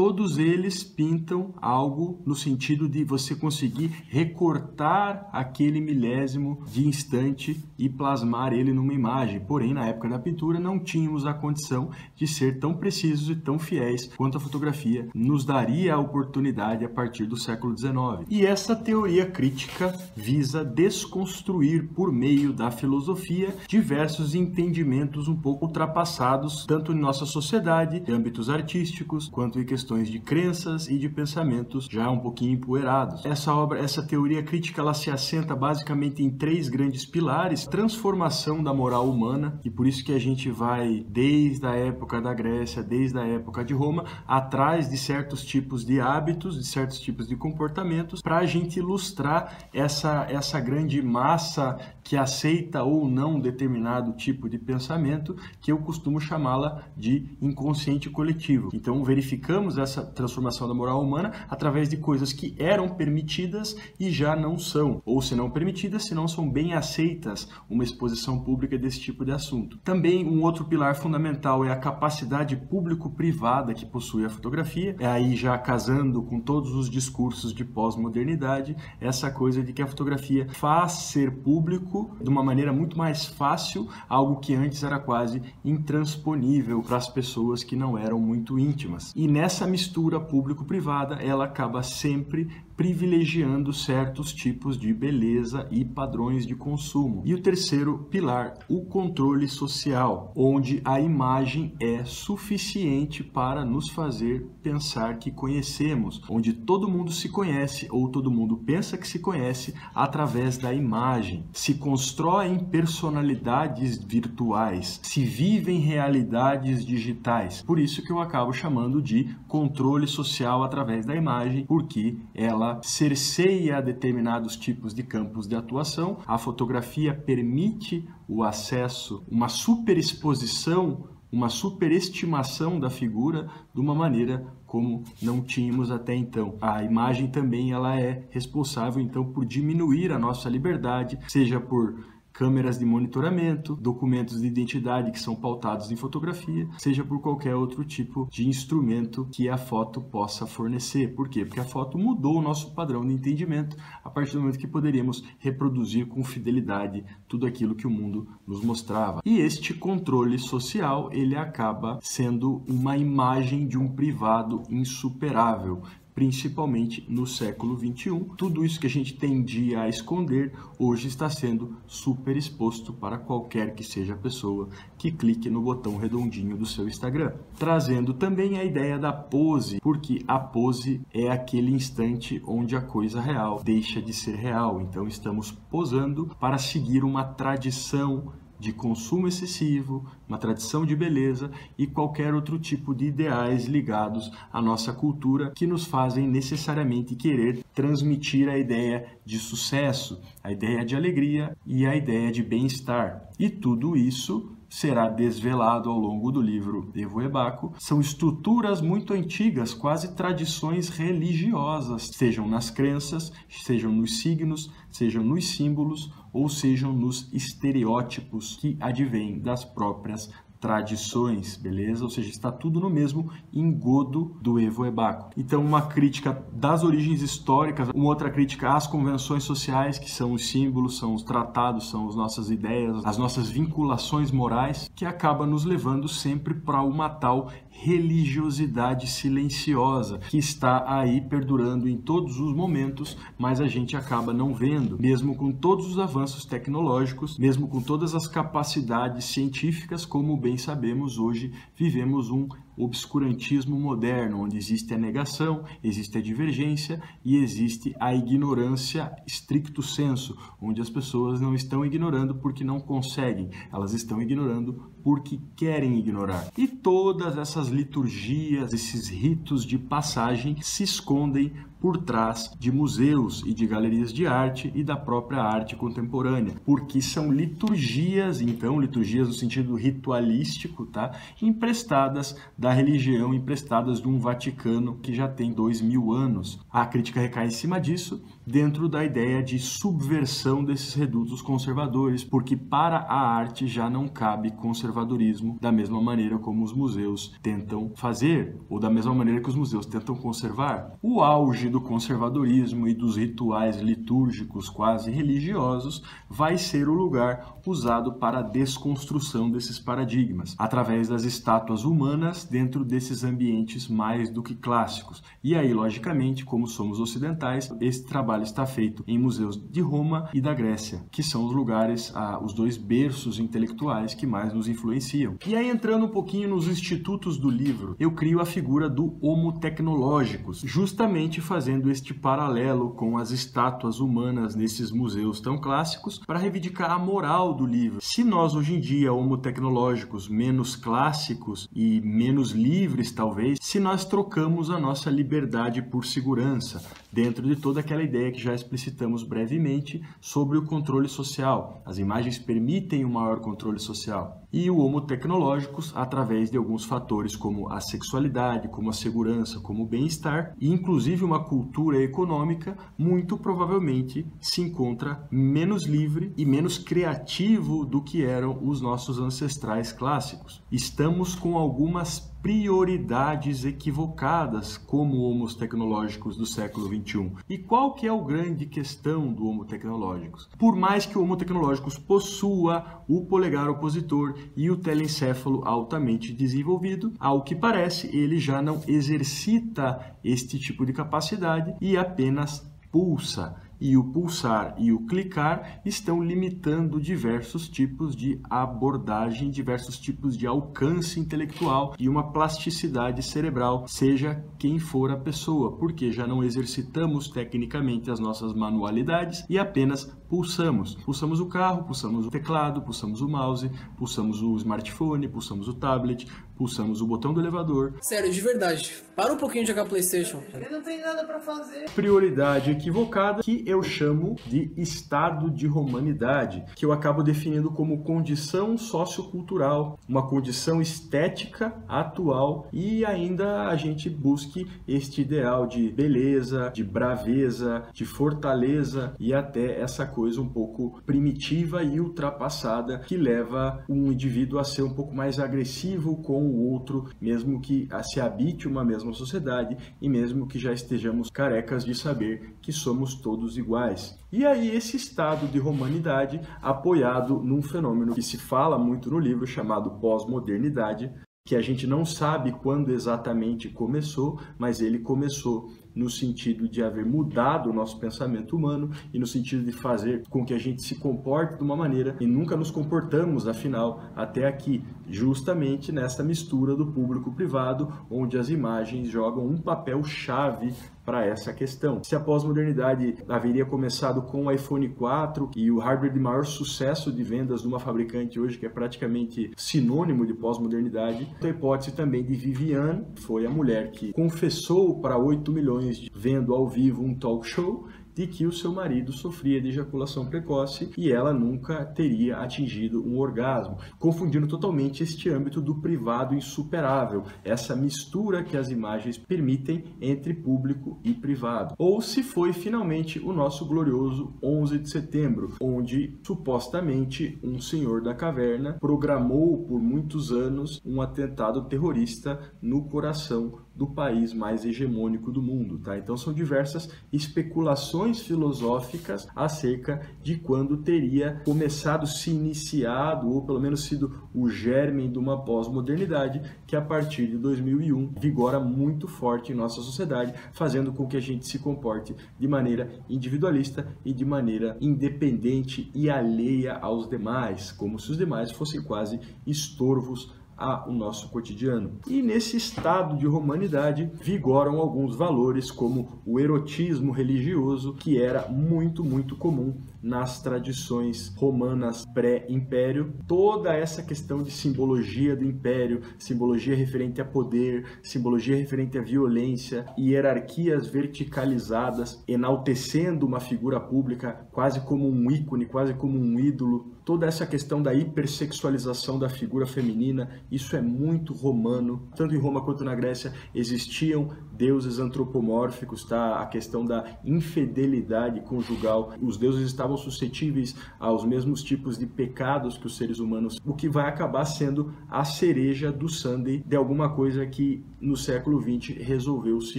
todos 0.00 0.38
eles 0.38 0.82
pintam 0.82 1.52
algo 1.60 2.22
no 2.24 2.34
sentido 2.34 2.88
de 2.88 3.04
você 3.04 3.34
conseguir 3.34 3.88
recortar 4.08 5.28
aquele 5.30 5.78
milésimo 5.78 6.64
de 6.72 6.88
instante 6.88 7.62
e 7.78 7.86
plasmar 7.86 8.54
ele 8.54 8.72
numa 8.72 8.94
imagem. 8.94 9.40
Porém, 9.40 9.74
na 9.74 9.86
época 9.86 10.08
da 10.08 10.18
pintura, 10.18 10.58
não 10.58 10.78
tínhamos 10.78 11.26
a 11.26 11.34
condição 11.34 11.90
de 12.16 12.26
ser 12.26 12.58
tão 12.58 12.72
precisos 12.72 13.28
e 13.28 13.34
tão 13.34 13.58
fiéis 13.58 14.10
quanto 14.16 14.38
a 14.38 14.40
fotografia 14.40 15.06
nos 15.14 15.44
daria 15.44 15.94
a 15.94 15.98
oportunidade 15.98 16.82
a 16.82 16.88
partir 16.88 17.26
do 17.26 17.36
século 17.36 17.76
XIX. 17.76 18.26
E 18.30 18.46
essa 18.46 18.74
teoria 18.74 19.26
crítica 19.26 19.94
visa 20.16 20.64
desconstruir, 20.64 21.90
por 21.94 22.10
meio 22.10 22.54
da 22.54 22.70
filosofia, 22.70 23.54
diversos 23.68 24.34
entendimentos 24.34 25.28
um 25.28 25.36
pouco 25.36 25.66
ultrapassados, 25.66 26.64
tanto 26.64 26.90
em 26.90 26.98
nossa 26.98 27.26
sociedade, 27.26 28.02
em 28.08 28.12
âmbitos 28.14 28.48
artísticos, 28.48 29.28
quanto 29.28 29.60
em 29.60 29.64
questões 29.66 29.89
questões 29.90 30.08
de 30.08 30.20
crenças 30.20 30.88
e 30.88 30.96
de 30.96 31.08
pensamentos 31.08 31.88
já 31.90 32.08
um 32.08 32.20
pouquinho 32.20 32.52
empoeirados. 32.52 33.26
Essa 33.26 33.52
obra, 33.52 33.80
essa 33.80 34.00
teoria 34.00 34.40
crítica, 34.40 34.80
ela 34.80 34.94
se 34.94 35.10
assenta 35.10 35.56
basicamente 35.56 36.22
em 36.22 36.30
três 36.30 36.68
grandes 36.68 37.04
pilares: 37.04 37.66
transformação 37.66 38.62
da 38.62 38.72
moral 38.72 39.10
humana, 39.10 39.60
e 39.64 39.70
por 39.70 39.88
isso 39.88 40.04
que 40.04 40.12
a 40.12 40.18
gente 40.18 40.48
vai 40.48 41.04
desde 41.08 41.66
a 41.66 41.74
época 41.74 42.20
da 42.20 42.32
Grécia, 42.32 42.84
desde 42.84 43.18
a 43.18 43.26
época 43.26 43.64
de 43.64 43.74
Roma, 43.74 44.04
atrás 44.28 44.88
de 44.88 44.96
certos 44.96 45.44
tipos 45.44 45.84
de 45.84 46.00
hábitos, 46.00 46.56
de 46.56 46.64
certos 46.64 47.00
tipos 47.00 47.26
de 47.26 47.34
comportamentos, 47.34 48.22
para 48.22 48.38
a 48.38 48.46
gente 48.46 48.78
ilustrar 48.78 49.70
essa, 49.74 50.26
essa 50.30 50.60
grande 50.60 51.02
massa 51.02 51.78
que 52.02 52.16
aceita 52.16 52.82
ou 52.82 53.08
não 53.08 53.40
determinado 53.40 54.12
tipo 54.12 54.48
de 54.48 54.58
pensamento, 54.58 55.36
que 55.60 55.72
eu 55.72 55.78
costumo 55.78 56.20
chamá-la 56.20 56.82
de 56.96 57.36
inconsciente 57.40 58.08
coletivo. 58.10 58.70
Então, 58.72 59.04
verificamos 59.04 59.78
essa 59.78 60.02
transformação 60.02 60.66
da 60.68 60.74
moral 60.74 61.02
humana 61.02 61.32
através 61.48 61.88
de 61.88 61.96
coisas 61.96 62.32
que 62.32 62.54
eram 62.58 62.88
permitidas 62.88 63.76
e 63.98 64.10
já 64.10 64.34
não 64.34 64.58
são, 64.58 65.02
ou 65.04 65.20
se 65.20 65.34
não 65.34 65.50
permitidas, 65.50 66.04
se 66.04 66.14
não 66.14 66.26
são 66.26 66.48
bem 66.48 66.74
aceitas 66.74 67.48
uma 67.68 67.84
exposição 67.84 68.38
pública 68.40 68.78
desse 68.78 69.00
tipo 69.00 69.24
de 69.24 69.32
assunto. 69.32 69.78
Também 69.78 70.26
um 70.26 70.42
outro 70.42 70.64
pilar 70.64 70.94
fundamental 70.96 71.64
é 71.64 71.70
a 71.70 71.76
capacidade 71.76 72.56
público-privada 72.56 73.74
que 73.74 73.86
possui 73.86 74.24
a 74.24 74.30
fotografia, 74.30 74.96
é 74.98 75.06
aí 75.06 75.36
já 75.36 75.56
casando 75.58 76.22
com 76.22 76.40
todos 76.40 76.74
os 76.74 76.88
discursos 76.88 77.52
de 77.52 77.64
pós-modernidade, 77.64 78.76
essa 79.00 79.30
coisa 79.30 79.62
de 79.62 79.72
que 79.72 79.82
a 79.82 79.86
fotografia 79.86 80.46
faz 80.50 80.92
ser 80.92 81.30
público 81.30 81.89
de 82.20 82.28
uma 82.28 82.42
maneira 82.42 82.72
muito 82.72 82.98
mais 82.98 83.26
fácil, 83.26 83.88
algo 84.08 84.40
que 84.40 84.54
antes 84.54 84.82
era 84.82 84.98
quase 84.98 85.42
intransponível 85.64 86.82
para 86.82 86.96
as 86.96 87.08
pessoas 87.08 87.62
que 87.62 87.76
não 87.76 87.96
eram 87.96 88.18
muito 88.18 88.58
íntimas. 88.58 89.12
E 89.14 89.28
nessa 89.28 89.60
essa 89.60 89.66
mistura 89.66 90.18
público-privada 90.18 91.16
ela 91.16 91.44
acaba 91.44 91.82
sempre 91.82 92.50
privilegiando 92.80 93.74
certos 93.74 94.32
tipos 94.32 94.78
de 94.78 94.90
beleza 94.94 95.68
e 95.70 95.84
padrões 95.84 96.46
de 96.46 96.54
consumo. 96.54 97.20
E 97.26 97.34
o 97.34 97.42
terceiro 97.42 98.06
pilar, 98.10 98.54
o 98.70 98.86
controle 98.86 99.46
social, 99.46 100.32
onde 100.34 100.80
a 100.82 100.98
imagem 100.98 101.74
é 101.78 102.02
suficiente 102.06 103.22
para 103.22 103.66
nos 103.66 103.90
fazer 103.90 104.46
pensar 104.62 105.18
que 105.18 105.30
conhecemos, 105.30 106.22
onde 106.26 106.54
todo 106.54 106.88
mundo 106.88 107.12
se 107.12 107.28
conhece 107.28 107.86
ou 107.90 108.08
todo 108.08 108.30
mundo 108.30 108.56
pensa 108.56 108.96
que 108.96 109.06
se 109.06 109.18
conhece 109.18 109.74
através 109.94 110.56
da 110.56 110.72
imagem. 110.72 111.44
Se 111.52 111.74
constroem 111.74 112.60
personalidades 112.60 114.02
virtuais, 114.02 115.00
se 115.02 115.22
vivem 115.22 115.80
realidades 115.80 116.86
digitais. 116.86 117.60
Por 117.60 117.78
isso 117.78 118.02
que 118.02 118.10
eu 118.10 118.20
acabo 118.20 118.54
chamando 118.54 119.02
de 119.02 119.36
controle 119.46 120.06
social 120.06 120.62
através 120.62 121.04
da 121.04 121.14
imagem, 121.14 121.66
porque 121.66 122.16
ela 122.34 122.69
ela 122.70 122.82
cerceia 122.82 123.82
determinados 123.82 124.56
tipos 124.56 124.94
de 124.94 125.02
campos 125.02 125.46
de 125.46 125.56
atuação. 125.56 126.18
A 126.26 126.38
fotografia 126.38 127.12
permite 127.12 128.08
o 128.28 128.42
acesso, 128.44 129.24
uma 129.28 129.48
superexposição 129.48 131.08
uma 131.32 131.48
superestimação 131.48 132.80
da 132.80 132.90
figura 132.90 133.48
de 133.72 133.80
uma 133.80 133.94
maneira 133.94 134.44
como 134.66 135.04
não 135.22 135.40
tínhamos 135.40 135.88
até 135.88 136.12
então. 136.12 136.56
A 136.60 136.82
imagem 136.82 137.28
também 137.28 137.70
ela 137.70 137.96
é 138.00 138.24
responsável 138.30 139.00
então 139.00 139.24
por 139.24 139.44
diminuir 139.44 140.10
a 140.10 140.18
nossa 140.18 140.48
liberdade, 140.48 141.16
seja 141.28 141.60
por 141.60 142.04
câmeras 142.40 142.78
de 142.78 142.86
monitoramento, 142.86 143.76
documentos 143.76 144.40
de 144.40 144.46
identidade 144.46 145.12
que 145.12 145.20
são 145.20 145.36
pautados 145.36 145.90
em 145.90 145.96
fotografia, 145.96 146.66
seja 146.78 147.04
por 147.04 147.20
qualquer 147.20 147.54
outro 147.54 147.84
tipo 147.84 148.26
de 148.30 148.48
instrumento 148.48 149.28
que 149.30 149.46
a 149.46 149.58
foto 149.58 150.00
possa 150.00 150.46
fornecer. 150.46 151.14
Por 151.14 151.28
quê? 151.28 151.44
Porque 151.44 151.60
a 151.60 151.64
foto 151.64 151.98
mudou 151.98 152.38
o 152.38 152.40
nosso 152.40 152.74
padrão 152.74 153.06
de 153.06 153.12
entendimento 153.12 153.76
a 154.02 154.08
partir 154.08 154.32
do 154.32 154.40
momento 154.40 154.58
que 154.58 154.66
poderíamos 154.66 155.22
reproduzir 155.38 156.06
com 156.06 156.24
fidelidade 156.24 157.04
tudo 157.28 157.44
aquilo 157.44 157.74
que 157.74 157.86
o 157.86 157.90
mundo 157.90 158.26
nos 158.46 158.64
mostrava. 158.64 159.20
E 159.22 159.38
este 159.38 159.74
controle 159.74 160.38
social, 160.38 161.10
ele 161.12 161.36
acaba 161.36 161.98
sendo 162.00 162.62
uma 162.66 162.96
imagem 162.96 163.68
de 163.68 163.76
um 163.76 163.86
privado 163.86 164.62
insuperável, 164.70 165.82
principalmente 166.20 167.02
no 167.08 167.26
século 167.26 167.74
21. 167.74 168.24
Tudo 168.36 168.62
isso 168.62 168.78
que 168.78 168.86
a 168.86 168.90
gente 168.90 169.14
tendia 169.14 169.80
a 169.80 169.88
esconder 169.88 170.52
hoje 170.78 171.08
está 171.08 171.30
sendo 171.30 171.78
super 171.86 172.36
exposto 172.36 172.92
para 172.92 173.16
qualquer 173.16 173.74
que 173.74 173.82
seja 173.82 174.12
a 174.12 174.18
pessoa 174.18 174.68
que 174.98 175.10
clique 175.10 175.48
no 175.48 175.62
botão 175.62 175.96
redondinho 175.96 176.58
do 176.58 176.66
seu 176.66 176.86
Instagram. 176.86 177.32
Trazendo 177.58 178.12
também 178.12 178.58
a 178.58 178.64
ideia 178.64 178.98
da 178.98 179.14
pose, 179.14 179.80
porque 179.80 180.22
a 180.28 180.38
pose 180.38 181.00
é 181.10 181.30
aquele 181.30 181.72
instante 181.72 182.42
onde 182.46 182.76
a 182.76 182.82
coisa 182.82 183.18
real 183.18 183.62
deixa 183.64 184.02
de 184.02 184.12
ser 184.12 184.34
real. 184.34 184.78
Então 184.82 185.08
estamos 185.08 185.50
posando 185.50 186.36
para 186.38 186.58
seguir 186.58 187.02
uma 187.02 187.24
tradição 187.24 188.30
de 188.60 188.72
consumo 188.72 189.26
excessivo, 189.26 190.04
uma 190.28 190.38
tradição 190.38 190.84
de 190.84 190.94
beleza 190.94 191.50
e 191.78 191.86
qualquer 191.86 192.34
outro 192.34 192.58
tipo 192.58 192.94
de 192.94 193.06
ideais 193.06 193.64
ligados 193.64 194.30
à 194.52 194.60
nossa 194.60 194.92
cultura 194.92 195.50
que 195.50 195.66
nos 195.66 195.86
fazem 195.86 196.28
necessariamente 196.28 197.16
querer 197.16 197.64
transmitir 197.74 198.48
a 198.48 198.58
ideia 198.58 199.06
de 199.24 199.38
sucesso, 199.38 200.20
a 200.44 200.52
ideia 200.52 200.84
de 200.84 200.94
alegria 200.94 201.56
e 201.66 201.86
a 201.86 201.96
ideia 201.96 202.30
de 202.30 202.42
bem-estar. 202.42 203.30
E 203.38 203.48
tudo 203.48 203.96
isso 203.96 204.54
será 204.70 205.08
desvelado 205.08 205.90
ao 205.90 205.98
longo 205.98 206.30
do 206.30 206.40
livro 206.40 206.92
Evo 206.94 207.20
Ebaco, 207.20 207.74
são 207.78 208.00
estruturas 208.00 208.80
muito 208.80 209.12
antigas, 209.12 209.74
quase 209.74 210.14
tradições 210.14 210.88
religiosas, 210.88 212.06
sejam 212.14 212.46
nas 212.46 212.70
crenças, 212.70 213.32
sejam 213.48 213.90
nos 213.90 214.20
signos, 214.20 214.72
sejam 214.90 215.24
nos 215.24 215.48
símbolos 215.50 216.12
ou 216.32 216.48
sejam 216.48 216.92
nos 216.92 217.30
estereótipos 217.32 218.56
que 218.56 218.76
advêm 218.80 219.40
das 219.40 219.64
próprias 219.64 220.30
tradições, 220.60 221.56
beleza? 221.56 222.04
Ou 222.04 222.10
seja, 222.10 222.28
está 222.28 222.52
tudo 222.52 222.78
no 222.78 222.90
mesmo 222.90 223.30
engodo 223.52 224.36
do 224.42 224.60
Evo 224.60 224.84
Ebaco. 224.84 225.30
Então, 225.36 225.64
uma 225.64 225.82
crítica 225.82 226.44
das 226.52 226.84
origens 226.84 227.22
históricas, 227.22 227.88
uma 227.94 228.06
outra 228.06 228.30
crítica 228.30 228.74
às 228.74 228.86
convenções 228.86 229.42
sociais, 229.42 229.98
que 229.98 230.10
são 230.10 230.32
os 230.32 230.48
símbolos, 230.48 230.98
são 230.98 231.14
os 231.14 231.22
tratados, 231.22 231.88
são 231.88 232.08
as 232.08 232.14
nossas 232.14 232.50
ideias, 232.50 233.04
as 233.06 233.16
nossas 233.16 233.48
vinculações 233.48 234.30
morais, 234.30 234.90
que 234.94 235.06
acaba 235.06 235.46
nos 235.46 235.64
levando 235.64 236.06
sempre 236.08 236.54
para 236.54 236.82
uma 236.82 237.08
tal 237.08 237.50
religiosidade 237.82 239.06
silenciosa 239.06 240.18
que 240.28 240.36
está 240.36 240.84
aí 240.86 241.18
perdurando 241.20 241.88
em 241.88 241.96
todos 241.96 242.38
os 242.38 242.54
momentos, 242.54 243.16
mas 243.38 243.58
a 243.58 243.66
gente 243.66 243.96
acaba 243.96 244.34
não 244.34 244.54
vendo, 244.54 244.98
mesmo 245.00 245.34
com 245.34 245.50
todos 245.50 245.86
os 245.86 245.98
avanços 245.98 246.44
tecnológicos, 246.44 247.38
mesmo 247.38 247.68
com 247.68 247.80
todas 247.80 248.14
as 248.14 248.26
capacidades 248.26 249.24
científicas, 249.24 250.04
como 250.04 250.36
bem 250.36 250.58
sabemos 250.58 251.18
hoje, 251.18 251.52
vivemos 251.74 252.30
um 252.30 252.48
obscurantismo 252.76 253.78
moderno, 253.78 254.42
onde 254.42 254.56
existe 254.56 254.94
a 254.94 254.98
negação, 254.98 255.64
existe 255.82 256.18
a 256.18 256.22
divergência 256.22 257.02
e 257.24 257.36
existe 257.36 257.94
a 257.98 258.14
ignorância 258.14 259.12
stricto 259.26 259.82
senso, 259.82 260.36
onde 260.60 260.80
as 260.80 260.90
pessoas 260.90 261.40
não 261.40 261.54
estão 261.54 261.84
ignorando 261.84 262.34
porque 262.34 262.64
não 262.64 262.80
conseguem, 262.80 263.50
elas 263.72 263.92
estão 263.92 264.20
ignorando 264.20 264.90
porque 265.02 265.40
querem 265.56 265.98
ignorar. 265.98 266.48
E 266.56 266.66
todas 266.66 267.36
essas 267.36 267.68
liturgias, 267.68 268.72
esses 268.72 269.08
ritos 269.08 269.64
de 269.64 269.78
passagem 269.78 270.56
se 270.60 270.82
escondem 270.82 271.52
por 271.80 271.96
trás 271.96 272.54
de 272.58 272.70
museus 272.70 273.42
e 273.46 273.54
de 273.54 273.66
galerias 273.66 274.12
de 274.12 274.26
arte 274.26 274.70
e 274.74 274.84
da 274.84 274.96
própria 274.96 275.42
arte 275.42 275.74
contemporânea, 275.74 276.54
porque 276.64 277.00
são 277.00 277.32
liturgias, 277.32 278.40
então, 278.40 278.78
liturgias 278.78 279.28
no 279.28 279.34
sentido 279.34 279.74
ritualístico, 279.74 280.84
tá? 280.84 281.12
Emprestadas 281.40 282.36
da 282.56 282.69
religião, 282.72 283.32
emprestadas 283.34 284.00
de 284.00 284.08
um 284.08 284.18
Vaticano 284.18 284.96
que 284.98 285.14
já 285.14 285.28
tem 285.28 285.52
dois 285.52 285.80
mil 285.80 286.12
anos. 286.12 286.60
A 286.70 286.86
crítica 286.86 287.20
recai 287.20 287.46
em 287.46 287.50
cima 287.50 287.80
disso, 287.80 288.22
dentro 288.50 288.88
da 288.88 289.04
ideia 289.04 289.42
de 289.42 289.58
subversão 289.58 290.64
desses 290.64 290.92
redutos 290.94 291.40
conservadores, 291.40 292.24
porque 292.24 292.56
para 292.56 292.98
a 292.98 293.20
arte 293.20 293.66
já 293.68 293.88
não 293.88 294.08
cabe 294.08 294.50
conservadorismo 294.50 295.56
da 295.60 295.70
mesma 295.70 296.02
maneira 296.02 296.38
como 296.38 296.64
os 296.64 296.72
museus 296.72 297.32
tentam 297.40 297.92
fazer, 297.94 298.56
ou 298.68 298.80
da 298.80 298.90
mesma 298.90 299.14
maneira 299.14 299.40
que 299.40 299.48
os 299.48 299.54
museus 299.54 299.86
tentam 299.86 300.16
conservar. 300.16 300.98
O 301.00 301.20
auge 301.20 301.68
do 301.68 301.80
conservadorismo 301.80 302.88
e 302.88 302.94
dos 302.94 303.16
rituais 303.16 303.80
litúrgicos 303.80 304.68
quase 304.68 305.10
religiosos 305.10 306.02
vai 306.28 306.58
ser 306.58 306.88
o 306.88 306.94
lugar 306.94 307.60
usado 307.64 308.14
para 308.14 308.40
a 308.40 308.42
desconstrução 308.42 309.48
desses 309.48 309.78
paradigmas, 309.78 310.56
através 310.58 311.08
das 311.08 311.22
estátuas 311.22 311.84
humanas 311.84 312.44
dentro 312.44 312.84
desses 312.84 313.22
ambientes 313.22 313.86
mais 313.86 314.28
do 314.28 314.42
que 314.42 314.54
clássicos. 314.54 315.22
E 315.44 315.54
aí, 315.54 315.72
logicamente, 315.72 316.44
como 316.44 316.66
somos 316.66 316.98
ocidentais, 316.98 317.72
esse 317.80 318.04
trabalho 318.04 318.39
está 318.42 318.66
feito 318.66 319.04
em 319.06 319.18
museus 319.18 319.60
de 319.70 319.80
Roma 319.80 320.28
e 320.32 320.40
da 320.40 320.54
Grécia, 320.54 321.04
que 321.10 321.22
são 321.22 321.44
os 321.44 321.52
lugares, 321.52 322.12
ah, 322.14 322.40
os 322.42 322.52
dois 322.52 322.76
berços 322.76 323.38
intelectuais 323.38 324.14
que 324.14 324.26
mais 324.26 324.52
nos 324.52 324.68
influenciam. 324.68 325.36
E 325.46 325.54
aí, 325.54 325.68
entrando 325.68 326.06
um 326.06 326.10
pouquinho 326.10 326.48
nos 326.48 326.68
institutos 326.68 327.38
do 327.38 327.50
livro, 327.50 327.96
eu 327.98 328.12
crio 328.12 328.40
a 328.40 328.46
figura 328.46 328.88
do 328.88 329.16
Homo 329.20 329.58
Tecnológicos, 329.58 330.60
justamente 330.64 331.40
fazendo 331.40 331.90
este 331.90 332.14
paralelo 332.14 332.90
com 332.90 333.16
as 333.18 333.30
estátuas 333.30 334.00
humanas 334.00 334.54
nesses 334.54 334.90
museus 334.90 335.40
tão 335.40 335.58
clássicos 335.58 336.18
para 336.18 336.38
reivindicar 336.38 336.90
a 336.90 336.98
moral 336.98 337.54
do 337.54 337.66
livro. 337.66 338.00
Se 338.00 338.22
nós 338.24 338.54
hoje 338.54 338.74
em 338.74 338.80
dia, 338.80 339.12
homo 339.12 339.38
tecnológicos, 339.38 340.28
menos 340.28 340.76
clássicos 340.76 341.68
e 341.74 342.00
menos 342.00 342.50
livres 342.50 343.12
talvez, 343.12 343.58
se 343.60 343.80
nós 343.80 344.04
trocamos 344.04 344.70
a 344.70 344.78
nossa 344.78 345.10
liberdade 345.10 345.82
por 345.82 346.04
segurança, 346.04 346.82
dentro 347.12 347.46
de 347.46 347.56
toda 347.56 347.80
aquela 347.80 348.02
ideia 348.02 348.32
que 348.32 348.40
já 348.40 348.54
explicitamos 348.54 349.22
brevemente 349.22 350.02
sobre 350.20 350.58
o 350.58 350.64
controle 350.64 351.08
social. 351.08 351.82
As 351.84 351.98
imagens 351.98 352.38
permitem 352.38 353.04
um 353.04 353.10
maior 353.10 353.40
controle 353.40 353.78
social 353.78 354.40
e 354.52 354.68
o 354.68 354.78
homo 354.78 355.02
tecnológicos 355.02 355.92
através 355.94 356.50
de 356.50 356.56
alguns 356.56 356.84
fatores 356.84 357.36
como 357.36 357.68
a 357.72 357.80
sexualidade, 357.80 358.68
como 358.68 358.90
a 358.90 358.92
segurança, 358.92 359.60
como 359.60 359.84
o 359.84 359.86
bem-estar 359.86 360.54
e 360.60 360.68
inclusive 360.68 361.24
uma 361.24 361.44
cultura 361.44 362.02
econômica 362.02 362.76
muito 362.98 363.36
provavelmente 363.36 364.26
se 364.40 364.60
encontra 364.60 365.26
menos 365.30 365.86
livre 365.86 366.32
e 366.36 366.44
menos 366.44 366.78
criativo 366.78 367.84
do 367.84 368.02
que 368.02 368.24
eram 368.24 368.58
os 368.62 368.80
nossos 368.80 369.18
ancestrais 369.18 369.92
clássicos. 369.92 370.62
Estamos 370.70 371.34
com 371.34 371.56
algumas 371.56 372.29
prioridades 372.42 373.64
equivocadas 373.64 374.78
como 374.78 375.22
homos 375.22 375.54
tecnológicos 375.54 376.36
do 376.36 376.46
século 376.46 376.88
21. 376.88 377.36
E 377.48 377.58
qual 377.58 377.94
que 377.94 378.06
é 378.06 378.10
a 378.10 378.16
grande 378.16 378.66
questão 378.66 379.32
do 379.32 379.46
homo 379.46 379.64
tecnológicos? 379.64 380.48
Por 380.58 380.74
mais 380.74 381.04
que 381.06 381.18
o 381.18 381.22
homo 381.22 381.36
tecnológicos 381.36 381.98
possua 381.98 383.02
o 383.08 383.24
polegar 383.26 383.68
opositor 383.68 384.34
e 384.56 384.70
o 384.70 384.76
telencéfalo 384.76 385.62
altamente 385.66 386.32
desenvolvido, 386.32 387.12
ao 387.18 387.42
que 387.42 387.54
parece, 387.54 388.14
ele 388.16 388.38
já 388.38 388.62
não 388.62 388.82
exercita 388.86 390.16
este 390.24 390.58
tipo 390.58 390.86
de 390.86 390.92
capacidade 390.92 391.74
e 391.80 391.96
apenas 391.96 392.68
pulsa 392.90 393.56
e 393.80 393.96
o 393.96 394.04
pulsar 394.04 394.74
e 394.78 394.92
o 394.92 395.06
clicar 395.06 395.80
estão 395.84 396.22
limitando 396.22 397.00
diversos 397.00 397.68
tipos 397.68 398.14
de 398.14 398.40
abordagem, 398.48 399.50
diversos 399.50 399.98
tipos 399.98 400.36
de 400.36 400.46
alcance 400.46 401.18
intelectual 401.18 401.94
e 401.98 402.08
uma 402.08 402.32
plasticidade 402.32 403.22
cerebral, 403.22 403.86
seja 403.88 404.44
quem 404.58 404.78
for 404.78 405.10
a 405.10 405.16
pessoa, 405.16 405.76
porque 405.76 406.12
já 406.12 406.26
não 406.26 406.44
exercitamos 406.44 407.28
tecnicamente 407.28 408.10
as 408.10 408.20
nossas 408.20 408.52
manualidades 408.52 409.44
e 409.48 409.58
apenas 409.58 410.04
pulsamos. 410.28 410.94
Pulsamos 410.94 411.40
o 411.40 411.46
carro, 411.46 411.84
pulsamos 411.84 412.26
o 412.26 412.30
teclado, 412.30 412.82
pulsamos 412.82 413.20
o 413.20 413.28
mouse, 413.28 413.70
pulsamos 413.96 414.42
o 414.42 414.56
smartphone, 414.56 415.28
pulsamos 415.28 415.66
o 415.66 415.74
tablet, 415.74 416.26
pulsamos 416.60 417.00
o 417.00 417.06
botão 417.06 417.32
do 417.32 417.40
elevador. 417.40 417.94
Sério, 418.02 418.30
de 418.30 418.38
verdade, 418.38 419.02
para 419.16 419.32
um 419.32 419.36
pouquinho 419.38 419.64
de 419.64 419.70
jogar 419.70 419.86
PlayStation. 419.86 420.42
Ele 420.52 420.68
não 420.68 420.82
tem 420.82 421.00
nada 421.00 421.24
para 421.24 421.40
fazer. 421.40 421.88
Prioridade 421.94 422.70
equivocada 422.70 423.42
que 423.42 423.64
eu 423.66 423.82
chamo 423.82 424.36
de 424.46 424.70
estado 424.76 425.50
de 425.50 425.66
romanidade, 425.66 426.62
que 426.76 426.84
eu 426.84 426.92
acabo 426.92 427.22
definindo 427.22 427.70
como 427.70 428.02
condição 428.02 428.76
sociocultural, 428.76 429.98
uma 430.06 430.28
condição 430.28 430.82
estética 430.82 431.74
atual 431.88 432.68
e 432.70 433.06
ainda 433.06 433.68
a 433.68 433.74
gente 433.74 434.10
busque 434.10 434.66
este 434.86 435.22
ideal 435.22 435.66
de 435.66 435.88
beleza, 435.88 436.70
de 436.74 436.84
braveza, 436.84 437.84
de 437.94 438.04
fortaleza 438.04 439.14
e 439.18 439.32
até 439.32 439.80
essa 439.80 440.04
coisa 440.04 440.42
um 440.42 440.48
pouco 440.48 441.00
primitiva 441.06 441.82
e 441.82 441.98
ultrapassada 441.98 442.98
que 442.98 443.16
leva 443.16 443.82
um 443.88 444.12
indivíduo 444.12 444.58
a 444.58 444.64
ser 444.64 444.82
um 444.82 444.92
pouco 444.92 445.14
mais 445.14 445.38
agressivo 445.38 446.16
com 446.16 446.49
o 446.50 446.70
outro, 446.70 447.08
mesmo 447.20 447.60
que 447.60 447.88
se 448.02 448.20
habite 448.20 448.68
uma 448.68 448.84
mesma 448.84 449.12
sociedade 449.12 449.76
e 450.00 450.08
mesmo 450.08 450.46
que 450.46 450.58
já 450.58 450.72
estejamos 450.72 451.30
carecas 451.30 451.84
de 451.84 451.94
saber 451.94 452.56
que 452.60 452.72
somos 452.72 453.14
todos 453.14 453.56
iguais. 453.56 454.18
E 454.32 454.44
aí 454.44 454.68
esse 454.74 454.96
estado 454.96 455.46
de 455.46 455.58
romanidade 455.58 456.40
apoiado 456.60 457.40
num 457.40 457.62
fenômeno 457.62 458.14
que 458.14 458.22
se 458.22 458.36
fala 458.36 458.78
muito 458.78 459.10
no 459.10 459.18
livro 459.18 459.46
chamado 459.46 459.90
pós-modernidade, 459.92 461.10
que 461.46 461.56
a 461.56 461.60
gente 461.60 461.86
não 461.86 462.04
sabe 462.04 462.52
quando 462.52 462.92
exatamente 462.92 463.68
começou, 463.68 464.40
mas 464.58 464.80
ele 464.80 464.98
começou 464.98 465.72
no 465.94 466.08
sentido 466.08 466.68
de 466.68 466.82
haver 466.82 467.04
mudado 467.04 467.70
o 467.70 467.72
nosso 467.72 467.98
pensamento 467.98 468.56
humano 468.56 468.90
e 469.12 469.18
no 469.18 469.26
sentido 469.26 469.64
de 469.64 469.72
fazer 469.72 470.22
com 470.28 470.44
que 470.44 470.54
a 470.54 470.58
gente 470.58 470.82
se 470.82 470.94
comporte 470.96 471.56
de 471.56 471.62
uma 471.62 471.76
maneira 471.76 472.16
e 472.20 472.26
nunca 472.26 472.56
nos 472.56 472.70
comportamos, 472.70 473.46
afinal, 473.46 474.02
até 474.14 474.46
aqui, 474.46 474.84
justamente 475.08 475.92
nessa 475.92 476.22
mistura 476.22 476.74
do 476.74 476.86
público-privado, 476.86 477.92
onde 478.10 478.38
as 478.38 478.48
imagens 478.48 479.08
jogam 479.08 479.46
um 479.46 479.58
papel 479.58 480.02
chave 480.04 480.72
para 481.04 481.26
essa 481.26 481.52
questão. 481.52 482.04
Se 482.04 482.14
a 482.14 482.20
pós-modernidade 482.20 483.16
haveria 483.28 483.64
começado 483.64 484.22
com 484.22 484.46
o 484.46 484.52
iPhone 484.52 484.88
4 484.88 485.50
e 485.56 485.70
o 485.70 485.78
hardware 485.78 486.12
de 486.12 486.20
maior 486.20 486.44
sucesso 486.44 487.10
de 487.10 487.22
vendas 487.22 487.62
de 487.62 487.66
uma 487.66 487.80
fabricante 487.80 488.38
hoje, 488.38 488.58
que 488.58 488.66
é 488.66 488.68
praticamente 488.68 489.50
sinônimo 489.56 490.24
de 490.24 490.34
pós-modernidade, 490.34 491.28
a 491.42 491.48
hipótese 491.48 491.92
também 491.92 492.22
de 492.22 492.34
Viviane, 492.34 493.04
foi 493.16 493.44
a 493.44 493.50
mulher 493.50 493.90
que 493.90 494.12
confessou 494.12 495.00
para 495.00 495.18
8 495.18 495.50
milhões 495.50 495.79
vendo 496.12 496.54
ao 496.54 496.68
vivo 496.68 497.02
um 497.02 497.14
talk 497.14 497.46
show 497.46 497.88
de 498.14 498.26
que 498.26 498.46
o 498.46 498.52
seu 498.52 498.72
marido 498.72 499.12
sofria 499.12 499.60
de 499.60 499.68
ejaculação 499.68 500.26
precoce 500.26 500.90
e 500.96 501.10
ela 501.10 501.32
nunca 501.32 501.84
teria 501.84 502.38
atingido 502.38 503.02
um 503.06 503.18
orgasmo, 503.18 503.78
confundindo 503.98 504.46
totalmente 504.46 505.02
este 505.02 505.30
âmbito 505.30 505.60
do 505.60 505.76
privado 505.76 506.34
insuperável, 506.34 507.24
essa 507.44 507.74
mistura 507.74 508.42
que 508.42 508.56
as 508.56 508.70
imagens 508.70 509.16
permitem 509.16 509.84
entre 510.00 510.34
público 510.34 511.00
e 511.04 511.14
privado. 511.14 511.74
Ou 511.78 512.00
se 512.00 512.22
foi 512.22 512.52
finalmente 512.52 513.18
o 513.18 513.32
nosso 513.32 513.64
glorioso 513.64 514.34
11 514.42 514.78
de 514.78 514.90
setembro, 514.90 515.54
onde 515.60 516.18
supostamente 516.22 517.38
um 517.42 517.60
senhor 517.60 518.02
da 518.02 518.14
caverna 518.14 518.74
programou 518.74 519.64
por 519.64 519.80
muitos 519.80 520.32
anos 520.32 520.80
um 520.84 521.00
atentado 521.00 521.64
terrorista 521.64 522.38
no 522.60 522.84
coração 522.84 523.60
do 523.80 523.86
país 523.86 524.34
mais 524.34 524.62
hegemônico 524.66 525.32
do 525.32 525.40
mundo, 525.40 525.78
tá? 525.78 525.96
Então 525.96 526.14
são 526.14 526.34
diversas 526.34 526.90
especulações 527.10 528.20
filosóficas 528.20 529.26
acerca 529.34 530.06
de 530.22 530.36
quando 530.36 530.76
teria 530.76 531.40
começado, 531.46 532.06
se 532.06 532.30
iniciado 532.30 533.30
ou 533.30 533.40
pelo 533.40 533.58
menos 533.58 533.84
sido 533.84 534.28
o 534.34 534.50
germe 534.50 535.08
de 535.08 535.18
uma 535.18 535.46
pós-modernidade 535.46 536.42
que 536.66 536.76
a 536.76 536.82
partir 536.82 537.26
de 537.26 537.38
2001 537.38 538.12
vigora 538.20 538.60
muito 538.60 539.08
forte 539.08 539.50
em 539.50 539.54
nossa 539.54 539.80
sociedade, 539.80 540.34
fazendo 540.52 540.92
com 540.92 541.06
que 541.06 541.16
a 541.16 541.20
gente 541.20 541.46
se 541.46 541.58
comporte 541.58 542.14
de 542.38 542.46
maneira 542.46 542.92
individualista 543.08 543.96
e 544.04 544.12
de 544.12 544.26
maneira 544.26 544.76
independente 544.78 545.90
e 545.94 546.10
alheia 546.10 546.74
aos 546.74 547.08
demais, 547.08 547.72
como 547.72 547.98
se 547.98 548.10
os 548.10 548.18
demais 548.18 548.52
fossem 548.52 548.82
quase 548.82 549.18
estorvos 549.46 550.38
ao 550.60 550.92
nosso 550.92 551.30
cotidiano. 551.30 551.98
E 552.06 552.20
nesse 552.20 552.58
estado 552.58 553.16
de 553.16 553.26
romanidade 553.26 554.10
vigoram 554.20 554.78
alguns 554.78 555.16
valores 555.16 555.70
como 555.70 556.20
o 556.26 556.38
erotismo 556.38 557.12
religioso, 557.12 557.94
que 557.94 558.20
era 558.20 558.46
muito, 558.48 559.02
muito 559.02 559.34
comum 559.36 559.80
nas 560.02 560.40
tradições 560.42 561.32
romanas 561.36 562.04
pré-império, 562.14 563.14
toda 563.26 563.74
essa 563.74 564.02
questão 564.02 564.42
de 564.42 564.50
simbologia 564.50 565.36
do 565.36 565.44
império, 565.44 566.02
simbologia 566.18 566.74
referente 566.74 567.20
a 567.20 567.24
poder, 567.24 567.84
simbologia 568.02 568.56
referente 568.56 568.98
à 568.98 569.02
violência, 569.02 569.86
hierarquias 569.98 570.86
verticalizadas, 570.86 572.22
enaltecendo 572.26 573.26
uma 573.26 573.40
figura 573.40 573.80
pública 573.80 574.46
quase 574.52 574.80
como 574.80 575.08
um 575.08 575.30
ícone, 575.30 575.66
quase 575.66 575.94
como 575.94 576.18
um 576.18 576.38
ídolo, 576.38 576.92
toda 577.04 577.26
essa 577.26 577.46
questão 577.46 577.82
da 577.82 577.92
hipersexualização 577.92 579.18
da 579.18 579.28
figura 579.28 579.66
feminina, 579.66 580.30
isso 580.50 580.76
é 580.76 580.80
muito 580.80 581.32
romano. 581.32 582.08
Tanto 582.14 582.34
em 582.34 582.38
Roma 582.38 582.64
quanto 582.64 582.84
na 582.84 582.94
Grécia 582.94 583.32
existiam 583.54 584.30
deuses 584.52 584.98
antropomórficos, 584.98 586.04
tá? 586.04 586.40
A 586.40 586.46
questão 586.46 586.84
da 586.84 587.18
infidelidade 587.24 588.40
conjugal. 588.42 589.12
Os 589.20 589.36
deuses 589.36 589.66
estavam 589.66 589.89
suscetíveis 589.96 590.74
aos 590.98 591.24
mesmos 591.24 591.62
tipos 591.62 591.98
de 591.98 592.06
pecados 592.06 592.78
que 592.78 592.86
os 592.86 592.96
seres 592.96 593.18
humanos, 593.18 593.60
o 593.64 593.74
que 593.74 593.88
vai 593.88 594.08
acabar 594.08 594.44
sendo 594.44 594.92
a 595.08 595.24
cereja 595.24 595.92
do 595.92 596.08
sundae 596.08 596.62
de 596.66 596.76
alguma 596.76 597.10
coisa 597.10 597.46
que 597.46 597.84
no 598.00 598.16
século 598.16 598.60
XX 598.60 598.96
resolveu 598.96 599.60
se 599.60 599.78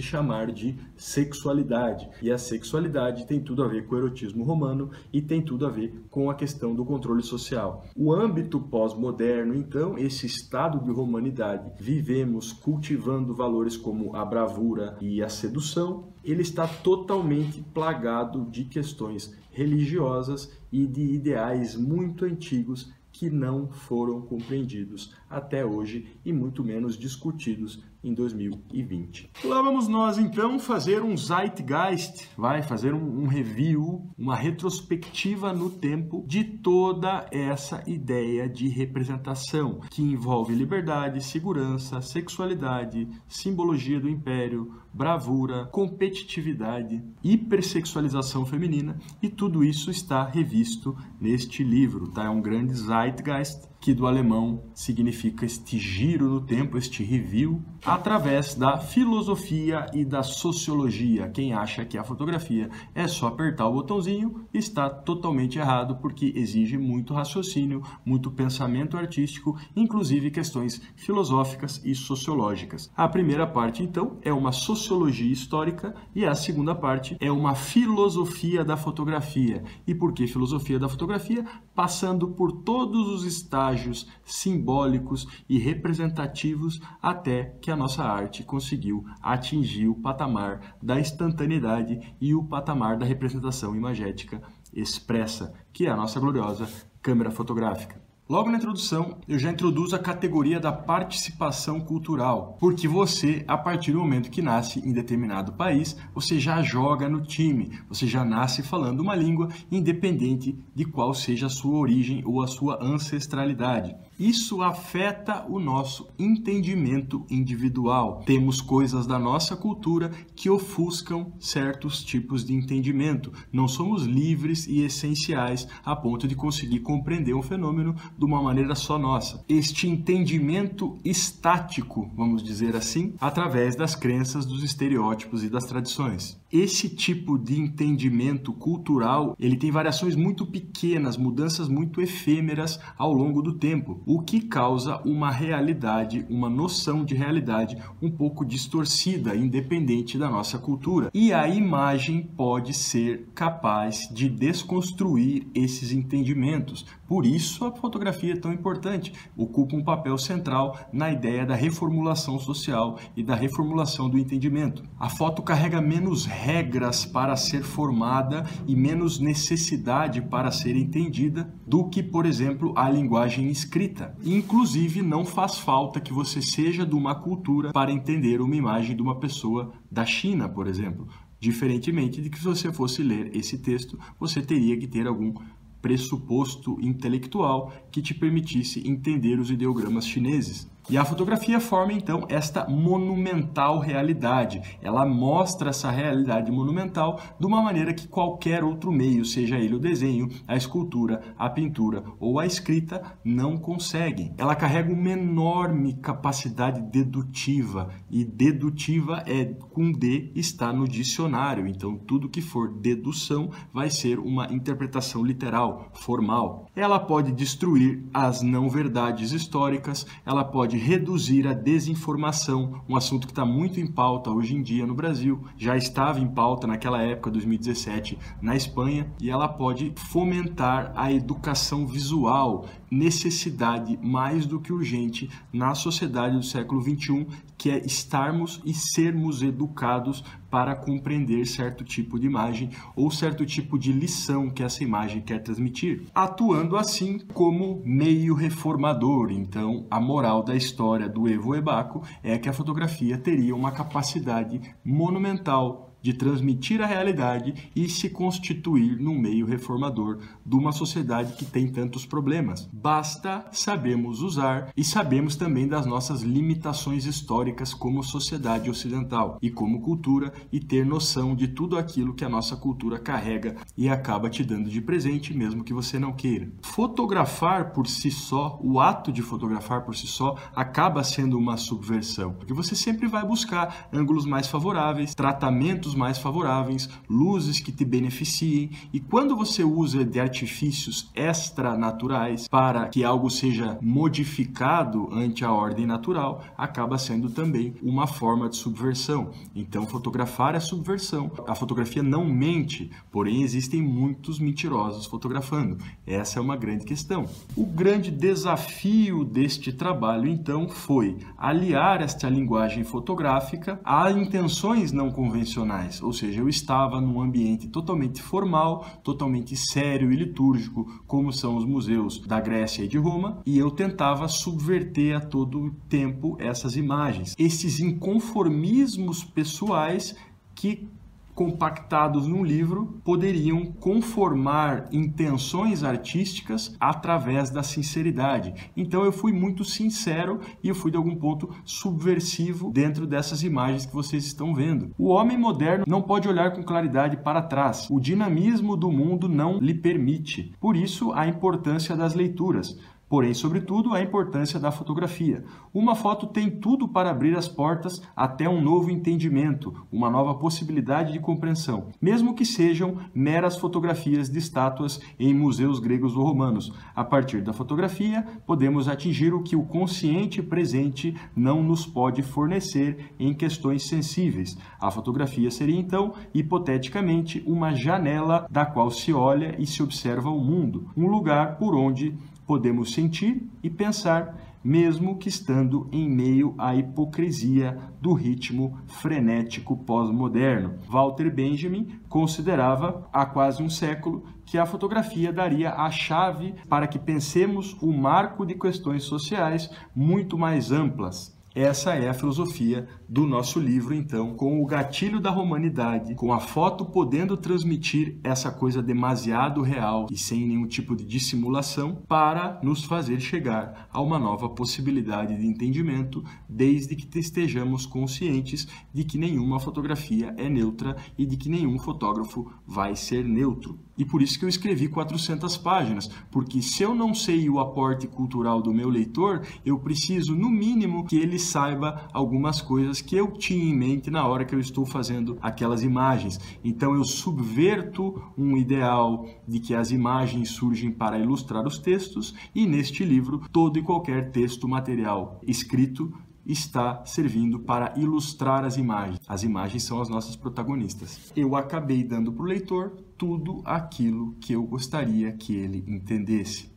chamar 0.00 0.52
de 0.52 0.76
sexualidade. 0.96 2.08
E 2.20 2.30
a 2.30 2.38
sexualidade 2.38 3.26
tem 3.26 3.40
tudo 3.40 3.62
a 3.62 3.68
ver 3.68 3.86
com 3.86 3.94
o 3.94 3.98
erotismo 3.98 4.44
romano 4.44 4.90
e 5.12 5.20
tem 5.20 5.42
tudo 5.42 5.66
a 5.66 5.70
ver 5.70 6.04
com 6.10 6.30
a 6.30 6.34
questão 6.34 6.74
do 6.74 6.84
controle 6.84 7.22
social. 7.22 7.84
O 7.96 8.12
âmbito 8.12 8.60
pós-moderno, 8.60 9.54
então, 9.54 9.98
esse 9.98 10.26
estado 10.26 10.78
de 10.80 10.90
romanidade, 10.90 11.72
vivemos 11.78 12.52
cultivando 12.52 13.34
valores 13.34 13.76
como 13.76 14.14
a 14.14 14.24
bravura 14.24 14.96
e 15.00 15.22
a 15.22 15.28
sedução, 15.28 16.11
ele 16.24 16.42
está 16.42 16.66
totalmente 16.66 17.62
plagado 17.74 18.44
de 18.50 18.64
questões 18.64 19.34
religiosas 19.50 20.50
e 20.70 20.86
de 20.86 21.02
ideais 21.02 21.76
muito 21.76 22.24
antigos 22.24 22.92
que 23.12 23.28
não 23.28 23.68
foram 23.68 24.22
compreendidos 24.22 25.14
até 25.28 25.64
hoje 25.64 26.06
e 26.24 26.32
muito 26.32 26.64
menos 26.64 26.96
discutidos 26.96 27.82
em 28.02 28.12
2020. 28.12 29.30
Lá 29.44 29.62
vamos 29.62 29.86
nós 29.86 30.18
então 30.18 30.58
fazer 30.58 31.02
um 31.02 31.16
Zeitgeist, 31.16 32.28
vai 32.36 32.62
fazer 32.62 32.92
um, 32.92 33.22
um, 33.22 33.26
review, 33.26 34.10
uma 34.18 34.34
retrospectiva 34.34 35.52
no 35.52 35.70
tempo 35.70 36.24
de 36.26 36.42
toda 36.42 37.26
essa 37.30 37.82
ideia 37.86 38.48
de 38.48 38.66
representação 38.66 39.80
que 39.90 40.02
envolve 40.02 40.54
liberdade, 40.54 41.22
segurança, 41.22 42.00
sexualidade, 42.00 43.08
simbologia 43.28 44.00
do 44.00 44.08
império, 44.08 44.74
bravura, 44.92 45.66
competitividade, 45.66 47.02
hipersexualização 47.22 48.44
feminina 48.44 48.98
e 49.22 49.28
tudo 49.28 49.64
isso 49.64 49.90
está 49.90 50.24
revisto 50.24 50.96
neste 51.20 51.64
livro, 51.64 52.08
tá? 52.08 52.24
É 52.24 52.28
um 52.28 52.42
grande 52.42 52.74
Zeitgeist 52.74 53.72
que 53.82 53.92
do 53.92 54.06
alemão 54.06 54.62
significa 54.72 55.44
este 55.44 55.76
giro 55.76 56.28
no 56.28 56.40
tempo, 56.40 56.78
este 56.78 57.02
review, 57.02 57.60
através 57.84 58.54
da 58.54 58.78
filosofia 58.78 59.86
e 59.92 60.04
da 60.04 60.22
sociologia. 60.22 61.28
Quem 61.28 61.52
acha 61.52 61.84
que 61.84 61.98
a 61.98 62.04
fotografia 62.04 62.70
é 62.94 63.08
só 63.08 63.26
apertar 63.26 63.66
o 63.66 63.72
botãozinho 63.72 64.46
está 64.54 64.88
totalmente 64.88 65.58
errado, 65.58 65.96
porque 65.96 66.32
exige 66.36 66.78
muito 66.78 67.12
raciocínio, 67.12 67.82
muito 68.04 68.30
pensamento 68.30 68.96
artístico, 68.96 69.58
inclusive 69.74 70.30
questões 70.30 70.80
filosóficas 70.94 71.80
e 71.84 71.92
sociológicas. 71.92 72.88
A 72.96 73.08
primeira 73.08 73.48
parte, 73.48 73.82
então, 73.82 74.16
é 74.22 74.32
uma 74.32 74.52
sociologia 74.52 74.81
histórica 75.30 75.94
e 76.14 76.24
a 76.24 76.34
segunda 76.34 76.74
parte 76.74 77.16
é 77.20 77.30
uma 77.30 77.54
filosofia 77.54 78.64
da 78.64 78.76
fotografia. 78.76 79.62
E 79.86 79.94
por 79.94 80.12
que 80.12 80.26
filosofia 80.26 80.78
da 80.78 80.88
fotografia? 80.88 81.44
Passando 81.74 82.28
por 82.28 82.50
todos 82.50 83.08
os 83.08 83.24
estágios 83.24 84.08
simbólicos 84.24 85.26
e 85.48 85.58
representativos 85.58 86.80
até 87.00 87.56
que 87.60 87.70
a 87.70 87.76
nossa 87.76 88.02
arte 88.02 88.42
conseguiu 88.42 89.04
atingir 89.22 89.88
o 89.88 89.94
patamar 89.94 90.76
da 90.82 90.98
instantaneidade 90.98 92.14
e 92.20 92.34
o 92.34 92.42
patamar 92.42 92.96
da 92.96 93.06
representação 93.06 93.76
imagética 93.76 94.42
expressa, 94.72 95.52
que 95.72 95.86
é 95.86 95.90
a 95.90 95.96
nossa 95.96 96.18
gloriosa 96.18 96.68
câmera 97.00 97.30
fotográfica. 97.30 98.01
Logo 98.32 98.50
na 98.50 98.56
introdução, 98.56 99.18
eu 99.28 99.38
já 99.38 99.50
introduzo 99.50 99.94
a 99.94 99.98
categoria 99.98 100.58
da 100.58 100.72
participação 100.72 101.78
cultural, 101.78 102.56
porque 102.58 102.88
você, 102.88 103.44
a 103.46 103.58
partir 103.58 103.92
do 103.92 103.98
momento 103.98 104.30
que 104.30 104.40
nasce 104.40 104.78
em 104.78 104.90
determinado 104.90 105.52
país, 105.52 105.98
você 106.14 106.40
já 106.40 106.62
joga 106.62 107.10
no 107.10 107.20
time, 107.20 107.78
você 107.90 108.06
já 108.06 108.24
nasce 108.24 108.62
falando 108.62 109.00
uma 109.00 109.14
língua, 109.14 109.50
independente 109.70 110.58
de 110.74 110.86
qual 110.86 111.12
seja 111.12 111.44
a 111.44 111.50
sua 111.50 111.78
origem 111.78 112.22
ou 112.24 112.40
a 112.40 112.46
sua 112.46 112.82
ancestralidade. 112.82 113.94
Isso 114.22 114.62
afeta 114.62 115.44
o 115.48 115.58
nosso 115.58 116.06
entendimento 116.16 117.26
individual. 117.28 118.22
Temos 118.24 118.60
coisas 118.60 119.04
da 119.04 119.18
nossa 119.18 119.56
cultura 119.56 120.12
que 120.36 120.48
ofuscam 120.48 121.32
certos 121.40 122.04
tipos 122.04 122.44
de 122.44 122.54
entendimento. 122.54 123.32
Não 123.52 123.66
somos 123.66 124.04
livres 124.04 124.68
e 124.68 124.82
essenciais 124.82 125.66
a 125.84 125.96
ponto 125.96 126.28
de 126.28 126.36
conseguir 126.36 126.78
compreender 126.78 127.34
um 127.34 127.42
fenômeno 127.42 127.96
de 128.16 128.24
uma 128.24 128.40
maneira 128.40 128.76
só 128.76 128.96
nossa. 128.96 129.44
Este 129.48 129.88
entendimento 129.88 130.96
estático, 131.04 132.08
vamos 132.14 132.44
dizer 132.44 132.76
assim, 132.76 133.14
através 133.20 133.74
das 133.74 133.96
crenças, 133.96 134.46
dos 134.46 134.62
estereótipos 134.62 135.42
e 135.42 135.48
das 135.48 135.64
tradições. 135.64 136.40
Esse 136.52 136.88
tipo 136.88 137.38
de 137.38 137.58
entendimento 137.58 138.52
cultural, 138.52 139.34
ele 139.40 139.56
tem 139.56 139.70
variações 139.70 140.14
muito 140.14 140.44
pequenas, 140.44 141.16
mudanças 141.16 141.66
muito 141.66 142.00
efêmeras 142.00 142.78
ao 142.98 143.10
longo 143.10 143.40
do 143.40 143.54
tempo, 143.54 144.02
o 144.14 144.20
que 144.20 144.42
causa 144.42 145.00
uma 145.06 145.30
realidade, 145.30 146.26
uma 146.28 146.50
noção 146.50 147.02
de 147.02 147.14
realidade 147.14 147.78
um 148.02 148.10
pouco 148.10 148.44
distorcida, 148.44 149.34
independente 149.34 150.18
da 150.18 150.28
nossa 150.28 150.58
cultura. 150.58 151.10
E 151.14 151.32
a 151.32 151.48
imagem 151.48 152.22
pode 152.22 152.74
ser 152.74 153.30
capaz 153.34 154.10
de 154.12 154.28
desconstruir 154.28 155.46
esses 155.54 155.92
entendimentos. 155.92 156.84
Por 157.08 157.24
isso 157.24 157.64
a 157.64 157.72
fotografia 157.72 158.34
é 158.34 158.36
tão 158.36 158.52
importante, 158.52 159.14
ocupa 159.34 159.76
um 159.76 159.84
papel 159.84 160.18
central 160.18 160.78
na 160.92 161.10
ideia 161.10 161.46
da 161.46 161.54
reformulação 161.54 162.38
social 162.38 162.98
e 163.16 163.22
da 163.22 163.34
reformulação 163.34 164.10
do 164.10 164.18
entendimento. 164.18 164.82
A 164.98 165.08
foto 165.08 165.42
carrega 165.42 165.80
menos 165.80 166.26
regras 166.26 167.06
para 167.06 167.34
ser 167.36 167.62
formada 167.62 168.44
e 168.66 168.76
menos 168.76 169.18
necessidade 169.18 170.20
para 170.20 170.50
ser 170.50 170.76
entendida 170.76 171.50
do 171.66 171.88
que, 171.88 172.02
por 172.02 172.26
exemplo, 172.26 172.72
a 172.76 172.90
linguagem 172.90 173.48
escrita. 173.48 174.01
Inclusive, 174.24 175.02
não 175.02 175.24
faz 175.24 175.58
falta 175.58 176.00
que 176.00 176.12
você 176.12 176.40
seja 176.40 176.86
de 176.86 176.94
uma 176.94 177.14
cultura 177.14 177.72
para 177.72 177.92
entender 177.92 178.40
uma 178.40 178.56
imagem 178.56 178.96
de 178.96 179.02
uma 179.02 179.18
pessoa 179.18 179.72
da 179.90 180.04
China, 180.04 180.48
por 180.48 180.66
exemplo. 180.66 181.06
Diferentemente 181.38 182.22
de 182.22 182.30
que 182.30 182.38
se 182.38 182.44
você 182.44 182.72
fosse 182.72 183.02
ler 183.02 183.36
esse 183.36 183.58
texto, 183.58 183.98
você 184.18 184.40
teria 184.40 184.78
que 184.78 184.86
ter 184.86 185.06
algum 185.06 185.34
pressuposto 185.82 186.78
intelectual 186.80 187.72
que 187.90 188.00
te 188.00 188.14
permitisse 188.14 188.88
entender 188.88 189.38
os 189.38 189.50
ideogramas 189.50 190.06
chineses. 190.06 190.70
E 190.90 190.98
a 190.98 191.04
fotografia 191.04 191.60
forma 191.60 191.92
então 191.92 192.26
esta 192.28 192.68
monumental 192.68 193.78
realidade. 193.78 194.60
Ela 194.82 195.06
mostra 195.06 195.70
essa 195.70 195.90
realidade 195.90 196.50
monumental 196.50 197.20
de 197.38 197.46
uma 197.46 197.62
maneira 197.62 197.94
que 197.94 198.08
qualquer 198.08 198.64
outro 198.64 198.90
meio, 198.90 199.24
seja 199.24 199.58
ele 199.58 199.76
o 199.76 199.78
desenho, 199.78 200.28
a 200.46 200.56
escultura, 200.56 201.22
a 201.38 201.48
pintura 201.48 202.02
ou 202.18 202.38
a 202.38 202.46
escrita, 202.46 203.00
não 203.24 203.56
consegue. 203.56 204.32
Ela 204.36 204.56
carrega 204.56 204.92
uma 204.92 205.10
enorme 205.10 205.94
capacidade 205.94 206.80
dedutiva 206.82 207.90
e 208.10 208.24
dedutiva 208.24 209.22
é 209.26 209.44
com 209.44 209.92
D 209.92 210.32
está 210.34 210.72
no 210.72 210.88
dicionário. 210.88 211.66
Então 211.66 211.96
tudo 211.96 212.28
que 212.28 212.42
for 212.42 212.72
dedução 212.72 213.50
vai 213.72 213.88
ser 213.88 214.18
uma 214.18 214.52
interpretação 214.52 215.24
literal, 215.24 215.90
formal. 215.92 216.66
Ela 216.74 216.98
pode 216.98 217.32
destruir 217.32 218.02
as 218.12 218.42
não 218.42 218.68
verdades 218.68 219.32
históricas, 219.32 220.06
ela 220.26 220.44
pode 220.44 220.71
pode 220.72 220.78
reduzir 220.78 221.46
a 221.46 221.52
desinformação, 221.52 222.80
um 222.88 222.96
assunto 222.96 223.26
que 223.26 223.32
está 223.32 223.44
muito 223.44 223.78
em 223.78 223.86
pauta 223.86 224.30
hoje 224.30 224.56
em 224.56 224.62
dia 224.62 224.86
no 224.86 224.94
Brasil, 224.94 225.44
já 225.58 225.76
estava 225.76 226.18
em 226.18 226.26
pauta 226.26 226.66
naquela 226.66 227.02
época, 227.02 227.30
2017, 227.30 228.18
na 228.40 228.56
Espanha, 228.56 229.12
e 229.20 229.28
ela 229.28 229.46
pode 229.46 229.92
fomentar 229.94 230.90
a 230.96 231.12
educação 231.12 231.86
visual, 231.86 232.64
necessidade 232.92 233.98
mais 234.02 234.44
do 234.44 234.60
que 234.60 234.70
urgente 234.70 235.30
na 235.50 235.74
sociedade 235.74 236.36
do 236.36 236.42
século 236.42 236.82
XXI, 236.82 237.26
que 237.56 237.70
é 237.70 237.86
estarmos 237.86 238.60
e 238.66 238.74
sermos 238.74 239.42
educados 239.42 240.22
para 240.50 240.76
compreender 240.76 241.46
certo 241.46 241.82
tipo 241.82 242.18
de 242.18 242.26
imagem 242.26 242.68
ou 242.94 243.10
certo 243.10 243.46
tipo 243.46 243.78
de 243.78 243.90
lição 243.90 244.50
que 244.50 244.62
essa 244.62 244.84
imagem 244.84 245.22
quer 245.22 245.42
transmitir, 245.42 246.02
atuando 246.14 246.76
assim 246.76 247.18
como 247.32 247.80
meio 247.82 248.34
reformador. 248.34 249.30
Então, 249.30 249.86
a 249.90 249.98
moral 249.98 250.42
da 250.42 250.54
história 250.54 251.08
do 251.08 251.26
Evo 251.26 251.54
Ebaco 251.54 252.02
é 252.22 252.36
que 252.36 252.48
a 252.48 252.52
fotografia 252.52 253.16
teria 253.16 253.56
uma 253.56 253.72
capacidade 253.72 254.60
monumental 254.84 255.91
de 256.02 256.12
transmitir 256.12 256.82
a 256.82 256.86
realidade 256.86 257.70
e 257.74 257.88
se 257.88 258.10
constituir 258.10 258.98
num 258.98 259.18
meio 259.18 259.46
reformador 259.46 260.18
de 260.44 260.56
uma 260.56 260.72
sociedade 260.72 261.34
que 261.34 261.44
tem 261.44 261.68
tantos 261.68 262.04
problemas. 262.04 262.68
Basta 262.72 263.46
sabemos 263.52 264.20
usar 264.20 264.70
e 264.76 264.84
sabemos 264.84 265.36
também 265.36 265.68
das 265.68 265.86
nossas 265.86 266.22
limitações 266.22 267.06
históricas 267.06 267.72
como 267.72 268.02
sociedade 268.02 268.68
ocidental 268.68 269.38
e 269.40 269.50
como 269.50 269.80
cultura 269.80 270.32
e 270.52 270.58
ter 270.58 270.84
noção 270.84 271.34
de 271.34 271.48
tudo 271.48 271.78
aquilo 271.78 272.14
que 272.14 272.24
a 272.24 272.28
nossa 272.28 272.56
cultura 272.56 272.98
carrega 272.98 273.56
e 273.76 273.88
acaba 273.88 274.28
te 274.28 274.42
dando 274.44 274.68
de 274.68 274.80
presente 274.80 275.34
mesmo 275.34 275.64
que 275.64 275.72
você 275.72 275.98
não 275.98 276.12
queira. 276.12 276.50
Fotografar 276.62 277.72
por 277.72 277.86
si 277.86 278.10
só, 278.10 278.58
o 278.62 278.80
ato 278.80 279.12
de 279.12 279.22
fotografar 279.22 279.82
por 279.82 279.96
si 279.96 280.06
só 280.06 280.36
acaba 280.54 281.04
sendo 281.04 281.38
uma 281.38 281.56
subversão, 281.56 282.32
porque 282.32 282.52
você 282.52 282.74
sempre 282.74 283.06
vai 283.06 283.24
buscar 283.24 283.88
ângulos 283.92 284.26
mais 284.26 284.46
favoráveis, 284.46 285.14
tratamentos 285.14 285.91
ventos 285.92 285.94
mais 285.94 286.18
favoráveis, 286.18 286.88
luzes 287.08 287.60
que 287.60 287.70
te 287.70 287.84
beneficiem. 287.84 288.70
E 288.92 289.00
quando 289.00 289.36
você 289.36 289.62
usa 289.62 290.04
de 290.04 290.18
artifícios 290.18 291.10
extranaturais 291.14 292.48
para 292.48 292.88
que 292.88 293.04
algo 293.04 293.30
seja 293.30 293.78
modificado 293.80 295.08
ante 295.12 295.44
a 295.44 295.52
ordem 295.52 295.86
natural, 295.86 296.42
acaba 296.56 296.98
sendo 296.98 297.30
também 297.30 297.74
uma 297.82 298.06
forma 298.06 298.48
de 298.48 298.56
subversão. 298.56 299.30
Então, 299.54 299.86
fotografar 299.86 300.54
é 300.54 300.60
subversão. 300.60 301.30
A 301.46 301.54
fotografia 301.54 302.02
não 302.02 302.24
mente, 302.24 302.90
porém 303.10 303.42
existem 303.42 303.82
muitos 303.82 304.38
mentirosos 304.38 305.06
fotografando. 305.06 305.78
Essa 306.06 306.38
é 306.38 306.42
uma 306.42 306.56
grande 306.56 306.84
questão. 306.84 307.26
O 307.56 307.64
grande 307.64 308.10
desafio 308.10 309.24
deste 309.24 309.72
trabalho, 309.72 310.26
então, 310.26 310.68
foi 310.68 311.18
aliar 311.36 312.02
esta 312.02 312.28
linguagem 312.28 312.84
fotográfica 312.84 313.80
a 313.84 314.10
intenções 314.10 314.92
não 314.92 315.10
convencionais 315.10 315.81
ou 316.02 316.12
seja, 316.12 316.40
eu 316.40 316.48
estava 316.48 317.00
num 317.00 317.20
ambiente 317.20 317.68
totalmente 317.68 318.22
formal, 318.22 318.86
totalmente 319.02 319.56
sério 319.56 320.12
e 320.12 320.16
litúrgico, 320.16 321.02
como 321.06 321.32
são 321.32 321.56
os 321.56 321.64
museus 321.64 322.18
da 322.20 322.40
Grécia 322.40 322.84
e 322.84 322.88
de 322.88 322.98
Roma, 322.98 323.42
e 323.44 323.58
eu 323.58 323.70
tentava 323.70 324.28
subverter 324.28 325.16
a 325.16 325.20
todo 325.20 325.74
tempo 325.88 326.36
essas 326.38 326.76
imagens. 326.76 327.34
Esses 327.38 327.80
inconformismos 327.80 329.24
pessoais 329.24 330.14
que 330.54 330.88
compactados 331.34 332.26
num 332.26 332.44
livro 332.44 333.00
poderiam 333.04 333.64
conformar 333.66 334.88
intenções 334.92 335.82
artísticas 335.82 336.76
através 336.78 337.50
da 337.50 337.62
sinceridade. 337.62 338.70
Então 338.76 339.04
eu 339.04 339.12
fui 339.12 339.32
muito 339.32 339.64
sincero 339.64 340.40
e 340.62 340.68
eu 340.68 340.74
fui 340.74 340.90
de 340.90 340.96
algum 340.96 341.16
ponto 341.16 341.50
subversivo 341.64 342.70
dentro 342.70 343.06
dessas 343.06 343.42
imagens 343.42 343.86
que 343.86 343.94
vocês 343.94 344.24
estão 344.24 344.54
vendo. 344.54 344.90
O 344.98 345.08
homem 345.08 345.38
moderno 345.38 345.84
não 345.86 346.02
pode 346.02 346.28
olhar 346.28 346.52
com 346.52 346.62
claridade 346.62 347.16
para 347.16 347.42
trás. 347.42 347.88
O 347.90 348.00
dinamismo 348.00 348.76
do 348.76 348.90
mundo 348.90 349.28
não 349.28 349.58
lhe 349.58 349.74
permite. 349.74 350.54
Por 350.60 350.76
isso 350.76 351.12
a 351.12 351.26
importância 351.26 351.96
das 351.96 352.14
leituras 352.14 352.78
porém, 353.12 353.34
sobretudo, 353.34 353.92
a 353.92 354.00
importância 354.00 354.58
da 354.58 354.72
fotografia. 354.72 355.44
Uma 355.74 355.94
foto 355.94 356.26
tem 356.26 356.50
tudo 356.50 356.88
para 356.88 357.10
abrir 357.10 357.36
as 357.36 357.46
portas 357.46 358.00
até 358.16 358.48
um 358.48 358.62
novo 358.62 358.90
entendimento, 358.90 359.86
uma 359.92 360.08
nova 360.08 360.34
possibilidade 360.36 361.12
de 361.12 361.20
compreensão, 361.20 361.88
mesmo 362.00 362.34
que 362.34 362.46
sejam 362.46 362.96
meras 363.14 363.58
fotografias 363.58 364.30
de 364.30 364.38
estátuas 364.38 364.98
em 365.18 365.34
museus 365.34 365.78
gregos 365.78 366.16
ou 366.16 366.24
romanos. 366.24 366.72
A 366.96 367.04
partir 367.04 367.42
da 367.42 367.52
fotografia, 367.52 368.26
podemos 368.46 368.88
atingir 368.88 369.34
o 369.34 369.42
que 369.42 369.56
o 369.56 369.66
consciente 369.66 370.42
presente 370.42 371.14
não 371.36 371.62
nos 371.62 371.84
pode 371.84 372.22
fornecer 372.22 373.12
em 373.18 373.34
questões 373.34 373.86
sensíveis. 373.86 374.56
A 374.80 374.90
fotografia 374.90 375.50
seria 375.50 375.78
então, 375.78 376.14
hipoteticamente, 376.32 377.44
uma 377.46 377.74
janela 377.74 378.46
da 378.50 378.64
qual 378.64 378.90
se 378.90 379.12
olha 379.12 379.54
e 379.58 379.66
se 379.66 379.82
observa 379.82 380.30
o 380.30 380.42
mundo, 380.42 380.88
um 380.96 381.08
lugar 381.08 381.58
por 381.58 381.74
onde 381.74 382.16
podemos 382.52 382.92
sentir 382.92 383.48
e 383.62 383.70
pensar, 383.70 384.38
mesmo 384.62 385.16
que 385.16 385.26
estando 385.26 385.88
em 385.90 386.06
meio 386.06 386.54
à 386.58 386.76
hipocrisia 386.76 387.78
do 387.98 388.12
ritmo 388.12 388.78
frenético 388.86 389.74
pós-moderno. 389.74 390.74
Walter 390.86 391.34
Benjamin 391.34 391.98
considerava 392.10 393.08
há 393.10 393.24
quase 393.24 393.62
um 393.62 393.70
século 393.70 394.24
que 394.44 394.58
a 394.58 394.66
fotografia 394.66 395.32
daria 395.32 395.72
a 395.72 395.90
chave 395.90 396.54
para 396.68 396.86
que 396.86 396.98
pensemos 396.98 397.74
o 397.80 397.90
marco 397.90 398.44
de 398.44 398.54
questões 398.54 399.04
sociais 399.04 399.70
muito 399.96 400.36
mais 400.36 400.70
amplas 400.70 401.34
Essa 401.54 401.94
é 401.94 402.06
a 402.10 402.14
filosofia 402.14 402.86
do 403.12 403.26
nosso 403.26 403.60
livro, 403.60 403.94
então, 403.94 404.32
com 404.32 404.62
o 404.62 404.64
gatilho 404.64 405.20
da 405.20 405.28
romanidade, 405.28 406.14
com 406.14 406.32
a 406.32 406.40
foto 406.40 406.82
podendo 406.82 407.36
transmitir 407.36 408.18
essa 408.24 408.50
coisa 408.50 408.82
demasiado 408.82 409.60
real 409.60 410.06
e 410.10 410.16
sem 410.16 410.46
nenhum 410.46 410.66
tipo 410.66 410.96
de 410.96 411.04
dissimulação, 411.04 411.94
para 412.08 412.58
nos 412.62 412.84
fazer 412.84 413.20
chegar 413.20 413.86
a 413.92 414.00
uma 414.00 414.18
nova 414.18 414.48
possibilidade 414.48 415.36
de 415.36 415.46
entendimento, 415.46 416.24
desde 416.48 416.96
que 416.96 417.18
estejamos 417.18 417.84
conscientes 417.84 418.66
de 418.94 419.04
que 419.04 419.18
nenhuma 419.18 419.60
fotografia 419.60 420.34
é 420.38 420.48
neutra 420.48 420.96
e 421.18 421.26
de 421.26 421.36
que 421.36 421.50
nenhum 421.50 421.78
fotógrafo 421.78 422.50
vai 422.66 422.96
ser 422.96 423.26
neutro. 423.26 423.78
E 423.98 424.06
por 424.06 424.22
isso 424.22 424.38
que 424.38 424.44
eu 424.46 424.48
escrevi 424.48 424.88
400 424.88 425.58
páginas, 425.58 426.08
porque 426.30 426.62
se 426.62 426.82
eu 426.82 426.94
não 426.94 427.14
sei 427.14 427.50
o 427.50 427.60
aporte 427.60 428.06
cultural 428.06 428.62
do 428.62 428.72
meu 428.72 428.88
leitor, 428.88 429.46
eu 429.66 429.78
preciso, 429.78 430.34
no 430.34 430.48
mínimo, 430.48 431.04
que 431.04 431.16
ele 431.16 431.38
saiba 431.38 432.08
algumas 432.10 432.62
coisas 432.62 433.01
que 433.02 433.16
eu 433.16 433.32
tinha 433.32 433.64
em 433.64 433.76
mente 433.76 434.10
na 434.10 434.26
hora 434.26 434.44
que 434.44 434.54
eu 434.54 434.60
estou 434.60 434.86
fazendo 434.86 435.38
aquelas 435.42 435.82
imagens. 435.82 436.38
Então 436.64 436.94
eu 436.94 437.04
subverto 437.04 438.22
um 438.36 438.56
ideal 438.56 439.26
de 439.46 439.60
que 439.60 439.74
as 439.74 439.90
imagens 439.90 440.50
surgem 440.50 440.90
para 440.90 441.18
ilustrar 441.18 441.66
os 441.66 441.78
textos, 441.78 442.34
e 442.54 442.66
neste 442.66 443.04
livro, 443.04 443.42
todo 443.52 443.78
e 443.78 443.82
qualquer 443.82 444.30
texto 444.30 444.68
material 444.68 445.40
escrito 445.46 446.12
está 446.44 447.04
servindo 447.04 447.60
para 447.60 447.94
ilustrar 447.96 448.64
as 448.64 448.76
imagens. 448.76 449.20
As 449.28 449.42
imagens 449.42 449.84
são 449.84 450.00
as 450.00 450.08
nossas 450.08 450.36
protagonistas. 450.36 451.32
Eu 451.36 451.54
acabei 451.54 452.02
dando 452.02 452.32
para 452.32 452.42
o 452.42 452.46
leitor 452.46 452.90
tudo 453.16 453.62
aquilo 453.64 454.34
que 454.40 454.52
eu 454.52 454.64
gostaria 454.64 455.32
que 455.32 455.54
ele 455.54 455.84
entendesse. 455.86 456.71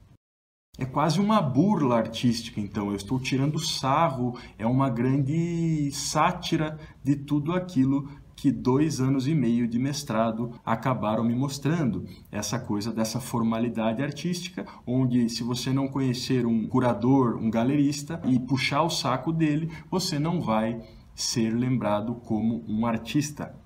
É 0.77 0.83
quase 0.83 1.21
uma 1.21 1.41
burla 1.41 1.95
artística, 1.95 2.59
então. 2.59 2.89
Eu 2.89 2.95
estou 2.95 3.17
tirando 3.17 3.57
sarro, 3.57 4.37
é 4.57 4.65
uma 4.65 4.89
grande 4.89 5.89
sátira 5.93 6.77
de 7.01 7.15
tudo 7.15 7.53
aquilo 7.53 8.09
que 8.35 8.51
dois 8.51 8.99
anos 8.99 9.25
e 9.25 9.33
meio 9.33 9.69
de 9.69 9.79
mestrado 9.79 10.51
acabaram 10.65 11.23
me 11.23 11.33
mostrando. 11.33 12.05
Essa 12.29 12.59
coisa 12.59 12.91
dessa 12.91 13.21
formalidade 13.21 14.03
artística, 14.03 14.65
onde 14.85 15.29
se 15.29 15.43
você 15.43 15.71
não 15.71 15.87
conhecer 15.87 16.45
um 16.45 16.67
curador, 16.67 17.37
um 17.37 17.49
galerista 17.49 18.21
e 18.25 18.37
puxar 18.37 18.83
o 18.83 18.89
saco 18.89 19.31
dele, 19.31 19.71
você 19.89 20.19
não 20.19 20.41
vai 20.41 20.81
ser 21.15 21.51
lembrado 21.51 22.15
como 22.15 22.65
um 22.67 22.85
artista. 22.85 23.64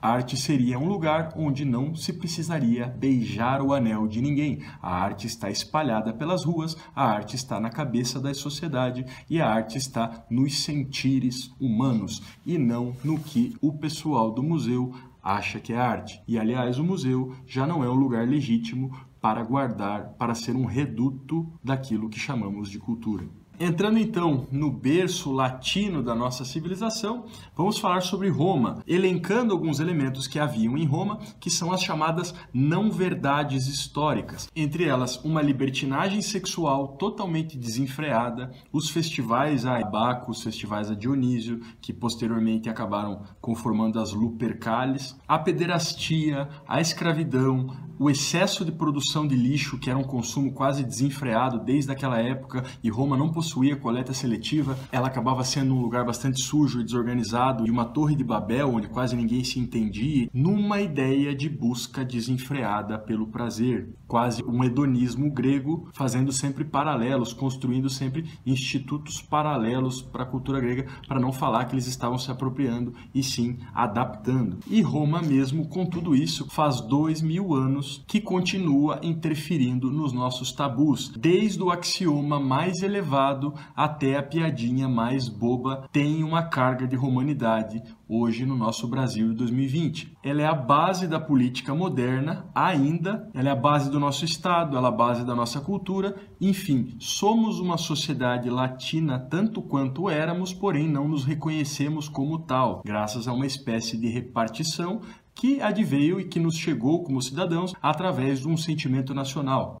A 0.00 0.10
arte 0.10 0.36
seria 0.36 0.78
um 0.78 0.86
lugar 0.86 1.32
onde 1.36 1.64
não 1.64 1.94
se 1.94 2.12
precisaria 2.12 2.86
beijar 2.86 3.62
o 3.62 3.72
anel 3.72 4.06
de 4.06 4.20
ninguém. 4.20 4.62
A 4.80 4.94
arte 4.94 5.26
está 5.26 5.50
espalhada 5.50 6.12
pelas 6.12 6.44
ruas, 6.44 6.76
a 6.94 7.04
arte 7.04 7.34
está 7.34 7.58
na 7.58 7.70
cabeça 7.70 8.20
da 8.20 8.32
sociedade 8.34 9.06
e 9.28 9.40
a 9.40 9.48
arte 9.48 9.78
está 9.78 10.24
nos 10.30 10.62
sentires 10.62 11.50
humanos 11.58 12.22
e 12.44 12.58
não 12.58 12.94
no 13.02 13.18
que 13.18 13.56
o 13.60 13.72
pessoal 13.72 14.30
do 14.30 14.42
museu 14.42 14.94
acha 15.22 15.58
que 15.58 15.72
é 15.72 15.76
arte. 15.76 16.22
E 16.28 16.38
aliás, 16.38 16.78
o 16.78 16.84
museu 16.84 17.34
já 17.46 17.66
não 17.66 17.82
é 17.82 17.90
um 17.90 17.94
lugar 17.94 18.28
legítimo 18.28 18.96
para 19.20 19.42
guardar, 19.42 20.10
para 20.18 20.36
ser 20.36 20.54
um 20.54 20.66
reduto 20.66 21.52
daquilo 21.64 22.08
que 22.08 22.18
chamamos 22.18 22.70
de 22.70 22.78
cultura. 22.78 23.24
Entrando 23.58 23.98
então 23.98 24.46
no 24.52 24.70
berço 24.70 25.32
latino 25.32 26.02
da 26.02 26.14
nossa 26.14 26.44
civilização, 26.44 27.24
vamos 27.56 27.78
falar 27.78 28.02
sobre 28.02 28.28
Roma, 28.28 28.82
elencando 28.86 29.52
alguns 29.52 29.80
elementos 29.80 30.26
que 30.26 30.38
haviam 30.38 30.76
em 30.76 30.84
Roma, 30.84 31.18
que 31.40 31.48
são 31.50 31.72
as 31.72 31.82
chamadas 31.82 32.34
não-verdades 32.52 33.66
históricas. 33.66 34.48
Entre 34.54 34.84
elas, 34.84 35.16
uma 35.24 35.40
libertinagem 35.40 36.20
sexual 36.20 36.96
totalmente 36.98 37.56
desenfreada, 37.56 38.52
os 38.70 38.90
festivais 38.90 39.64
a 39.64 39.82
Baco, 39.82 40.32
os 40.32 40.42
festivais 40.42 40.90
a 40.90 40.94
Dionísio, 40.94 41.60
que 41.80 41.94
posteriormente 41.94 42.68
acabaram 42.68 43.22
conformando 43.40 43.98
as 43.98 44.12
Lupercales, 44.12 45.16
a 45.26 45.38
pederastia, 45.38 46.48
a 46.68 46.80
escravidão, 46.80 47.74
o 47.98 48.10
excesso 48.10 48.64
de 48.64 48.72
produção 48.72 49.26
de 49.26 49.34
lixo, 49.34 49.78
que 49.78 49.88
era 49.88 49.98
um 49.98 50.04
consumo 50.04 50.52
quase 50.52 50.84
desenfreado 50.84 51.58
desde 51.58 51.90
aquela 51.90 52.18
época, 52.18 52.64
e 52.82 52.90
Roma 52.90 53.16
não 53.16 53.30
possuía 53.32 53.76
coleta 53.76 54.12
seletiva, 54.12 54.78
ela 54.92 55.06
acabava 55.06 55.44
sendo 55.44 55.74
um 55.74 55.80
lugar 55.80 56.04
bastante 56.04 56.42
sujo 56.42 56.80
e 56.80 56.84
desorganizado, 56.84 57.66
e 57.66 57.70
uma 57.70 57.84
torre 57.84 58.14
de 58.14 58.24
Babel 58.24 58.74
onde 58.74 58.88
quase 58.88 59.16
ninguém 59.16 59.44
se 59.44 59.58
entendia, 59.58 60.28
numa 60.32 60.80
ideia 60.80 61.34
de 61.34 61.48
busca 61.48 62.04
desenfreada 62.04 62.98
pelo 62.98 63.26
prazer, 63.26 63.88
quase 64.06 64.44
um 64.44 64.62
hedonismo 64.62 65.30
grego, 65.30 65.88
fazendo 65.94 66.32
sempre 66.32 66.64
paralelos, 66.64 67.32
construindo 67.32 67.88
sempre 67.88 68.26
institutos 68.44 69.22
paralelos 69.22 70.02
para 70.02 70.22
a 70.22 70.26
cultura 70.26 70.60
grega, 70.60 70.86
para 71.08 71.20
não 71.20 71.32
falar 71.32 71.64
que 71.64 71.74
eles 71.74 71.86
estavam 71.86 72.18
se 72.18 72.30
apropriando 72.30 72.94
e 73.14 73.22
sim 73.22 73.58
adaptando. 73.74 74.58
E 74.66 74.82
Roma 74.82 75.22
mesmo, 75.22 75.68
com 75.68 75.86
tudo 75.86 76.14
isso, 76.14 76.46
faz 76.50 76.80
dois 76.80 77.22
mil 77.22 77.54
anos 77.54 77.85
que 78.06 78.20
continua 78.20 79.00
interferindo 79.02 79.90
nos 79.90 80.12
nossos 80.12 80.52
tabus, 80.52 81.08
desde 81.16 81.62
o 81.62 81.70
axioma 81.70 82.40
mais 82.40 82.82
elevado 82.82 83.54
até 83.74 84.16
a 84.16 84.22
piadinha 84.22 84.88
mais 84.88 85.28
boba, 85.28 85.88
tem 85.92 86.22
uma 86.22 86.42
carga 86.42 86.86
de 86.86 86.96
romanidade 86.96 87.82
hoje 88.08 88.46
no 88.46 88.56
nosso 88.56 88.86
Brasil 88.86 89.28
de 89.30 89.34
2020. 89.34 90.16
Ela 90.22 90.42
é 90.42 90.46
a 90.46 90.54
base 90.54 91.08
da 91.08 91.18
política 91.18 91.74
moderna, 91.74 92.46
ainda, 92.54 93.28
ela 93.34 93.48
é 93.48 93.52
a 93.52 93.56
base 93.56 93.90
do 93.90 93.98
nosso 93.98 94.24
Estado, 94.24 94.76
ela 94.76 94.88
é 94.88 94.92
a 94.92 94.94
base 94.94 95.24
da 95.24 95.34
nossa 95.34 95.60
cultura, 95.60 96.14
enfim, 96.40 96.94
somos 96.98 97.58
uma 97.58 97.76
sociedade 97.76 98.48
latina 98.48 99.18
tanto 99.18 99.60
quanto 99.60 100.08
éramos, 100.08 100.52
porém 100.52 100.88
não 100.88 101.08
nos 101.08 101.24
reconhecemos 101.24 102.08
como 102.08 102.38
tal, 102.38 102.82
graças 102.84 103.26
a 103.26 103.32
uma 103.32 103.46
espécie 103.46 103.96
de 103.96 104.08
repartição 104.08 105.00
que 105.36 105.60
adveio 105.60 106.18
e 106.18 106.24
que 106.24 106.40
nos 106.40 106.56
chegou 106.56 107.04
como 107.04 107.20
cidadãos 107.20 107.74
através 107.82 108.40
de 108.40 108.48
um 108.48 108.56
sentimento 108.56 109.12
nacional. 109.12 109.76